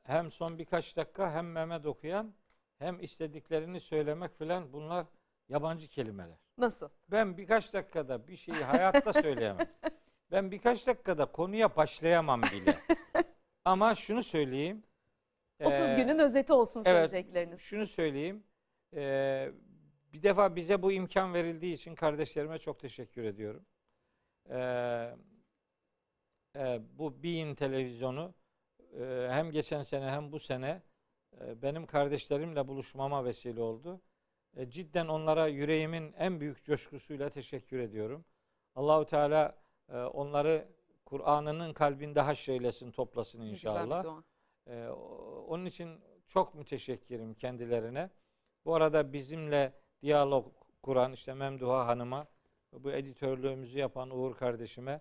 hem 0.02 0.30
son 0.30 0.58
birkaç 0.58 0.96
dakika 0.96 1.32
hem 1.32 1.52
Mehmet 1.52 1.86
okuyan 1.86 2.34
hem 2.78 3.00
istediklerini 3.00 3.80
söylemek 3.80 4.38
filan 4.38 4.72
bunlar 4.72 5.06
yabancı 5.48 5.88
kelimeler. 5.88 6.38
Nasıl? 6.58 6.88
Ben 7.08 7.36
birkaç 7.36 7.72
dakikada 7.72 8.28
bir 8.28 8.36
şeyi 8.36 8.64
hayatta 8.64 9.12
söyleyemem. 9.12 9.66
Ben 10.30 10.50
birkaç 10.50 10.86
dakikada 10.86 11.26
konuya 11.26 11.76
başlayamam 11.76 12.42
bile. 12.42 12.78
Ama 13.64 13.94
şunu 13.94 14.22
söyleyeyim. 14.22 14.82
30 15.60 15.80
Ee, 15.80 15.94
günün 15.96 16.18
özeti 16.18 16.52
olsun 16.52 16.82
evet, 16.86 17.10
söyleyecekleriniz. 17.10 17.60
Şunu 17.60 17.86
söyleyeyim. 17.86 18.44
Ee, 18.94 19.52
bir 20.12 20.22
defa 20.22 20.56
bize 20.56 20.82
bu 20.82 20.92
imkan 20.92 21.34
verildiği 21.34 21.74
için 21.74 21.94
kardeşlerime 21.94 22.58
çok 22.58 22.80
teşekkür 22.80 23.24
ediyorum. 23.24 23.66
Ee, 24.50 25.14
e, 26.56 26.80
bu 26.98 27.22
Bein 27.22 27.54
televizyonu 27.54 28.34
e, 29.00 29.26
hem 29.30 29.50
geçen 29.50 29.82
sene 29.82 30.10
hem 30.10 30.32
bu 30.32 30.38
sene 30.38 30.82
e, 31.40 31.62
benim 31.62 31.86
kardeşlerimle 31.86 32.68
buluşmama 32.68 33.24
vesile 33.24 33.60
oldu. 33.62 34.00
E, 34.56 34.70
cidden 34.70 35.08
onlara 35.08 35.46
yüreğimin 35.46 36.12
en 36.12 36.40
büyük 36.40 36.64
coşkusuyla 36.64 37.30
teşekkür 37.30 37.78
ediyorum. 37.78 38.24
Allahu 38.74 39.04
Teala 39.06 39.58
e, 39.88 39.96
onları 39.98 40.68
Kur'an'ının 41.04 41.72
kalbinde 41.72 42.20
haşreylesin, 42.20 42.90
toplasın 42.92 43.42
inşallah. 43.42 44.02
Güzel 44.66 44.88
o- 44.90 45.44
onun 45.48 45.64
için 45.66 46.00
çok 46.28 46.54
müteşekkirim 46.54 47.34
kendilerine. 47.34 48.10
Bu 48.64 48.74
arada 48.74 49.12
bizimle 49.12 49.72
diyalog 50.02 50.46
kuran 50.82 51.12
işte 51.12 51.34
Memduha 51.34 51.86
Hanım'a, 51.86 52.26
bu 52.72 52.92
editörlüğümüzü 52.92 53.78
yapan 53.78 54.10
Uğur 54.10 54.34
kardeşime, 54.36 54.92
e, 54.92 55.00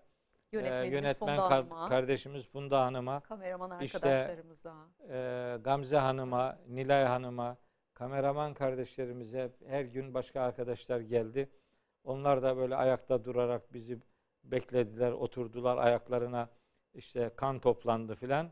Yönetmenimiz 0.51 0.93
yönetmen 0.93 1.35
Funda 1.37 1.49
Hanım'a, 1.51 1.89
kardeşimiz 1.89 2.47
Funda 2.49 2.85
Hanım'a, 2.85 3.19
kameraman 3.19 3.81
işte- 3.81 3.97
arkadaşlarımıza. 3.97 4.75
e, 5.09 5.57
Gamze 5.63 5.97
Hanım'a, 5.97 6.59
Nilay 6.67 7.05
Hanım'a, 7.05 7.57
kameraman 7.93 8.53
kardeşlerimize 8.53 9.51
her 9.67 9.81
gün 9.81 10.13
başka 10.13 10.41
arkadaşlar 10.41 10.99
geldi. 10.99 11.49
Onlar 12.03 12.43
da 12.43 12.57
böyle 12.57 12.75
ayakta 12.75 13.25
durarak 13.25 13.73
bizi 13.73 13.99
beklediler, 14.43 15.11
oturdular 15.11 15.77
ayaklarına 15.77 16.49
işte 16.93 17.31
kan 17.35 17.59
toplandı 17.59 18.15
filan. 18.15 18.49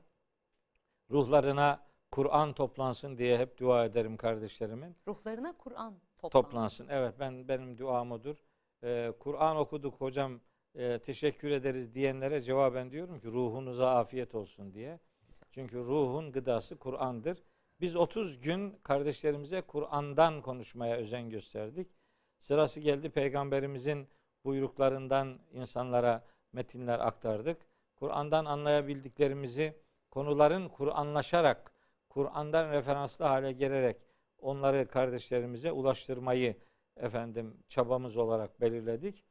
Ruhlarına 1.11 1.87
Kur'an 2.11 2.53
toplansın 2.53 3.17
diye 3.17 3.37
hep 3.37 3.57
dua 3.59 3.85
ederim 3.85 4.17
kardeşlerimin. 4.17 4.95
Ruhlarına 5.07 5.57
Kur'an 5.57 5.93
toplansın. 6.15 6.29
Toplansın. 6.29 6.87
Evet 6.89 7.13
ben 7.19 7.47
benim 7.47 7.77
duam 7.77 8.11
odur. 8.11 8.37
Ee, 8.83 9.13
Kur'an 9.19 9.57
okuduk 9.57 10.01
hocam 10.01 10.39
e, 10.75 10.99
teşekkür 10.99 11.51
ederiz 11.51 11.93
diyenlere 11.93 12.41
cevaben 12.41 12.91
diyorum 12.91 13.19
ki 13.19 13.27
ruhunuza 13.27 13.95
afiyet 13.95 14.35
olsun 14.35 14.73
diye. 14.73 14.99
Çünkü 15.51 15.77
ruhun 15.77 16.31
gıdası 16.31 16.77
Kur'an'dır. 16.77 17.43
Biz 17.81 17.95
30 17.95 18.41
gün 18.41 18.79
kardeşlerimize 18.83 19.61
Kur'an'dan 19.61 20.41
konuşmaya 20.41 20.97
özen 20.97 21.29
gösterdik. 21.29 21.87
Sırası 22.39 22.79
geldi 22.79 23.09
peygamberimizin 23.09 24.07
buyruklarından 24.45 25.39
insanlara 25.53 26.25
metinler 26.53 26.99
aktardık. 26.99 27.57
Kur'an'dan 27.95 28.45
anlayabildiklerimizi 28.45 29.73
konuların 30.11 30.69
Kur'anlaşarak, 30.69 31.71
Kur'an'dan 32.09 32.71
referanslı 32.71 33.25
hale 33.25 33.51
gelerek 33.51 33.97
onları 34.39 34.87
kardeşlerimize 34.87 35.71
ulaştırmayı 35.71 36.55
efendim 36.97 37.57
çabamız 37.67 38.17
olarak 38.17 38.61
belirledik. 38.61 39.23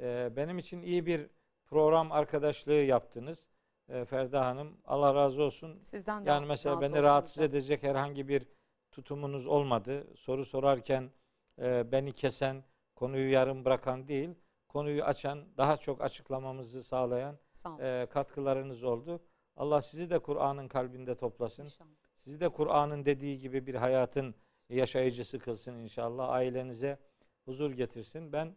Ee, 0.00 0.30
benim 0.36 0.58
için 0.58 0.82
iyi 0.82 1.06
bir 1.06 1.30
program 1.66 2.12
arkadaşlığı 2.12 2.72
yaptınız. 2.72 3.44
Ee, 3.88 4.04
Ferda 4.04 4.46
Hanım 4.46 4.78
Allah 4.84 5.14
razı 5.14 5.42
olsun. 5.42 5.78
Sizden 5.82 6.26
de 6.26 6.30
Yani 6.30 6.46
mesela 6.46 6.74
razı 6.76 6.82
beni 6.82 6.98
olsun 6.98 7.08
rahatsız 7.08 7.36
hocam. 7.36 7.50
edecek 7.50 7.82
herhangi 7.82 8.28
bir 8.28 8.46
tutumunuz 8.90 9.46
olmadı. 9.46 10.06
Soru 10.16 10.44
sorarken 10.44 11.10
e, 11.58 11.92
beni 11.92 12.12
kesen, 12.12 12.64
konuyu 12.94 13.30
yarım 13.32 13.64
bırakan 13.64 14.08
değil, 14.08 14.30
konuyu 14.68 15.04
açan, 15.04 15.44
daha 15.56 15.76
çok 15.76 16.00
açıklamamızı 16.02 16.82
sağlayan 16.82 17.38
Sağ 17.52 17.68
olun. 17.70 17.78
e, 17.84 18.06
katkılarınız 18.10 18.84
oldu. 18.84 19.20
Allah 19.56 19.82
sizi 19.82 20.10
de 20.10 20.18
Kur'an'ın 20.18 20.68
kalbinde 20.68 21.14
toplasın. 21.14 21.64
İnşallah. 21.64 21.88
Sizi 22.16 22.40
de 22.40 22.48
Kur'an'ın 22.48 23.04
dediği 23.04 23.38
gibi 23.38 23.66
bir 23.66 23.74
hayatın 23.74 24.34
yaşayıcısı 24.68 25.38
kılsın 25.38 25.74
inşallah. 25.78 26.28
Ailenize 26.28 26.98
huzur 27.44 27.70
getirsin. 27.70 28.32
Ben 28.32 28.56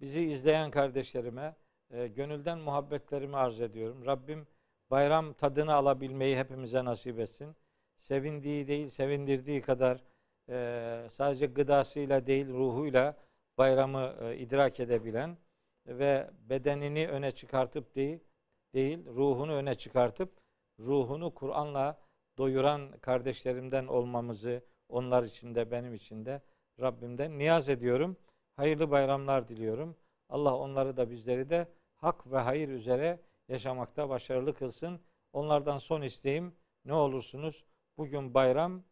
bizi 0.00 0.24
izleyen 0.24 0.70
kardeşlerime 0.70 1.54
e, 1.90 2.06
gönülden 2.06 2.58
muhabbetlerimi 2.58 3.36
arz 3.36 3.60
ediyorum. 3.60 4.06
Rabbim 4.06 4.46
bayram 4.90 5.32
tadını 5.32 5.74
alabilmeyi 5.74 6.36
hepimize 6.36 6.84
nasip 6.84 7.18
etsin. 7.18 7.56
Sevindiği 7.96 8.66
değil, 8.66 8.88
sevindirdiği 8.88 9.62
kadar 9.62 10.02
e, 10.48 11.06
sadece 11.10 11.46
gıdasıyla 11.46 12.26
değil, 12.26 12.48
ruhuyla 12.48 13.16
bayramı 13.58 14.14
e, 14.20 14.38
idrak 14.38 14.80
edebilen 14.80 15.36
ve 15.86 16.30
bedenini 16.50 17.08
öne 17.08 17.32
çıkartıp 17.32 17.94
değil, 17.94 18.18
değil, 18.74 19.06
ruhunu 19.06 19.52
öne 19.52 19.74
çıkartıp 19.74 20.30
ruhunu 20.78 21.34
Kur'an'la 21.34 22.00
doyuran 22.38 22.92
kardeşlerimden 23.00 23.86
olmamızı 23.86 24.64
onlar 24.88 25.22
için 25.22 25.54
de 25.54 25.70
benim 25.70 25.94
için 25.94 26.24
de 26.24 26.42
Rabbimden 26.80 27.38
niyaz 27.38 27.68
ediyorum. 27.68 28.16
Hayırlı 28.60 28.90
bayramlar 28.90 29.48
diliyorum. 29.48 29.96
Allah 30.28 30.56
onları 30.56 30.96
da 30.96 31.10
bizleri 31.10 31.50
de 31.50 31.68
hak 31.96 32.32
ve 32.32 32.38
hayır 32.38 32.68
üzere 32.68 33.20
yaşamakta 33.48 34.08
başarılı 34.08 34.54
kılsın. 34.54 35.00
Onlardan 35.32 35.78
son 35.78 36.02
isteğim 36.02 36.54
ne 36.84 36.94
olursunuz 36.94 37.64
bugün 37.98 38.34
bayram 38.34 38.82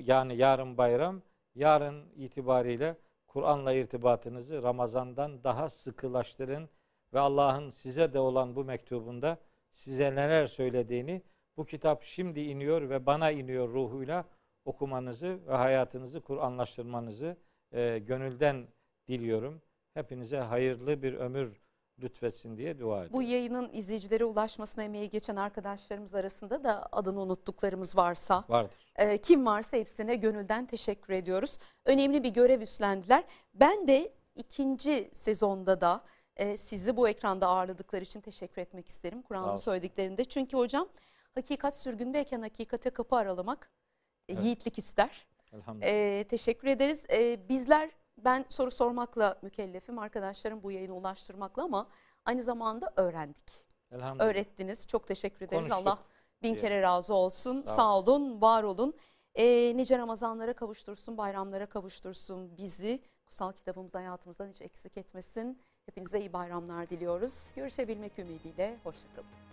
yani 0.00 0.36
yarın 0.36 0.78
bayram 0.78 1.22
yarın 1.54 2.10
itibariyle 2.16 2.96
Kur'an'la 3.26 3.72
irtibatınızı 3.72 4.62
Ramazan'dan 4.62 5.44
daha 5.44 5.68
sıkılaştırın 5.68 6.68
ve 7.14 7.20
Allah'ın 7.20 7.70
size 7.70 8.12
de 8.12 8.18
olan 8.18 8.56
bu 8.56 8.64
mektubunda 8.64 9.38
size 9.70 10.14
neler 10.14 10.46
söylediğini 10.46 11.22
bu 11.56 11.66
kitap 11.66 12.02
şimdi 12.02 12.40
iniyor 12.40 12.90
ve 12.90 13.06
bana 13.06 13.30
iniyor 13.30 13.68
ruhuyla 13.68 14.24
okumanızı 14.64 15.40
ve 15.46 15.54
hayatınızı 15.54 16.20
Kur'anlaştırmanızı 16.20 17.36
e, 17.72 17.98
gönülden 17.98 18.66
diliyorum. 19.08 19.62
Hepinize 19.94 20.38
hayırlı 20.38 21.02
bir 21.02 21.14
ömür 21.14 21.60
lütfetsin 22.02 22.56
diye 22.56 22.78
dua 22.78 22.96
ediyorum. 22.96 23.12
Bu 23.12 23.22
yayının 23.22 23.70
izleyicilere 23.72 24.24
ulaşmasına 24.24 24.84
emeği 24.84 25.10
geçen 25.10 25.36
arkadaşlarımız 25.36 26.14
arasında 26.14 26.64
da 26.64 26.88
adını 26.92 27.20
unuttuklarımız 27.20 27.96
varsa, 27.96 28.44
Vardır. 28.48 28.76
e, 28.96 29.18
kim 29.18 29.46
varsa 29.46 29.76
hepsine 29.76 30.16
gönülden 30.16 30.66
teşekkür 30.66 31.12
ediyoruz. 31.12 31.58
Önemli 31.84 32.22
bir 32.22 32.28
görev 32.30 32.60
üstlendiler. 32.60 33.24
Ben 33.54 33.88
de 33.88 34.12
ikinci 34.34 35.10
sezonda 35.12 35.80
da 35.80 36.04
e, 36.36 36.56
sizi 36.56 36.96
bu 36.96 37.08
ekranda 37.08 37.46
ağırladıkları 37.46 38.02
için 38.02 38.20
teşekkür 38.20 38.62
etmek 38.62 38.88
isterim. 38.88 39.22
Kur'an'ın 39.22 39.56
söylediklerinde. 39.56 40.24
Çünkü 40.24 40.56
hocam 40.56 40.88
hakikat 41.34 41.76
sürgündeyken 41.76 42.42
hakikate 42.42 42.90
kapı 42.90 43.16
aralamak 43.16 43.70
Evet. 44.28 44.44
yiğitlik 44.44 44.78
ister. 44.78 45.26
Elhamdülillah. 45.52 45.92
Ee, 45.92 46.24
teşekkür 46.28 46.68
ederiz. 46.68 47.04
Ee, 47.12 47.48
bizler 47.48 47.90
ben 48.18 48.44
soru 48.48 48.70
sormakla 48.70 49.38
mükellefim. 49.42 49.98
Arkadaşlarım 49.98 50.62
bu 50.62 50.72
yayını 50.72 50.94
ulaştırmakla 50.94 51.62
ama 51.62 51.86
aynı 52.24 52.42
zamanda 52.42 52.92
öğrendik. 52.96 53.66
Elhamdülillah. 53.92 54.26
Öğrettiniz. 54.30 54.86
Çok 54.86 55.06
teşekkür 55.06 55.46
ederiz. 55.46 55.68
Konuştuk. 55.68 55.88
Allah 55.88 55.98
bin 56.42 56.54
diye. 56.54 56.60
kere 56.60 56.82
razı 56.82 57.14
olsun. 57.14 57.62
Sağ 57.62 57.74
Sağ, 57.74 57.98
olun, 57.98 58.40
var 58.40 58.62
olun. 58.62 58.94
Ee, 59.34 59.76
nice 59.76 59.98
Ramazanlara 59.98 60.52
kavuştursun, 60.52 61.18
bayramlara 61.18 61.66
kavuştursun 61.66 62.56
bizi. 62.56 63.02
Kutsal 63.24 63.52
kitabımız 63.52 63.94
hayatımızdan 63.94 64.48
hiç 64.48 64.60
eksik 64.60 64.96
etmesin. 64.96 65.62
Hepinize 65.86 66.20
iyi 66.20 66.32
bayramlar 66.32 66.90
diliyoruz. 66.90 67.50
Görüşebilmek 67.56 68.18
ümidiyle. 68.18 68.76
Hoşçakalın. 68.84 69.45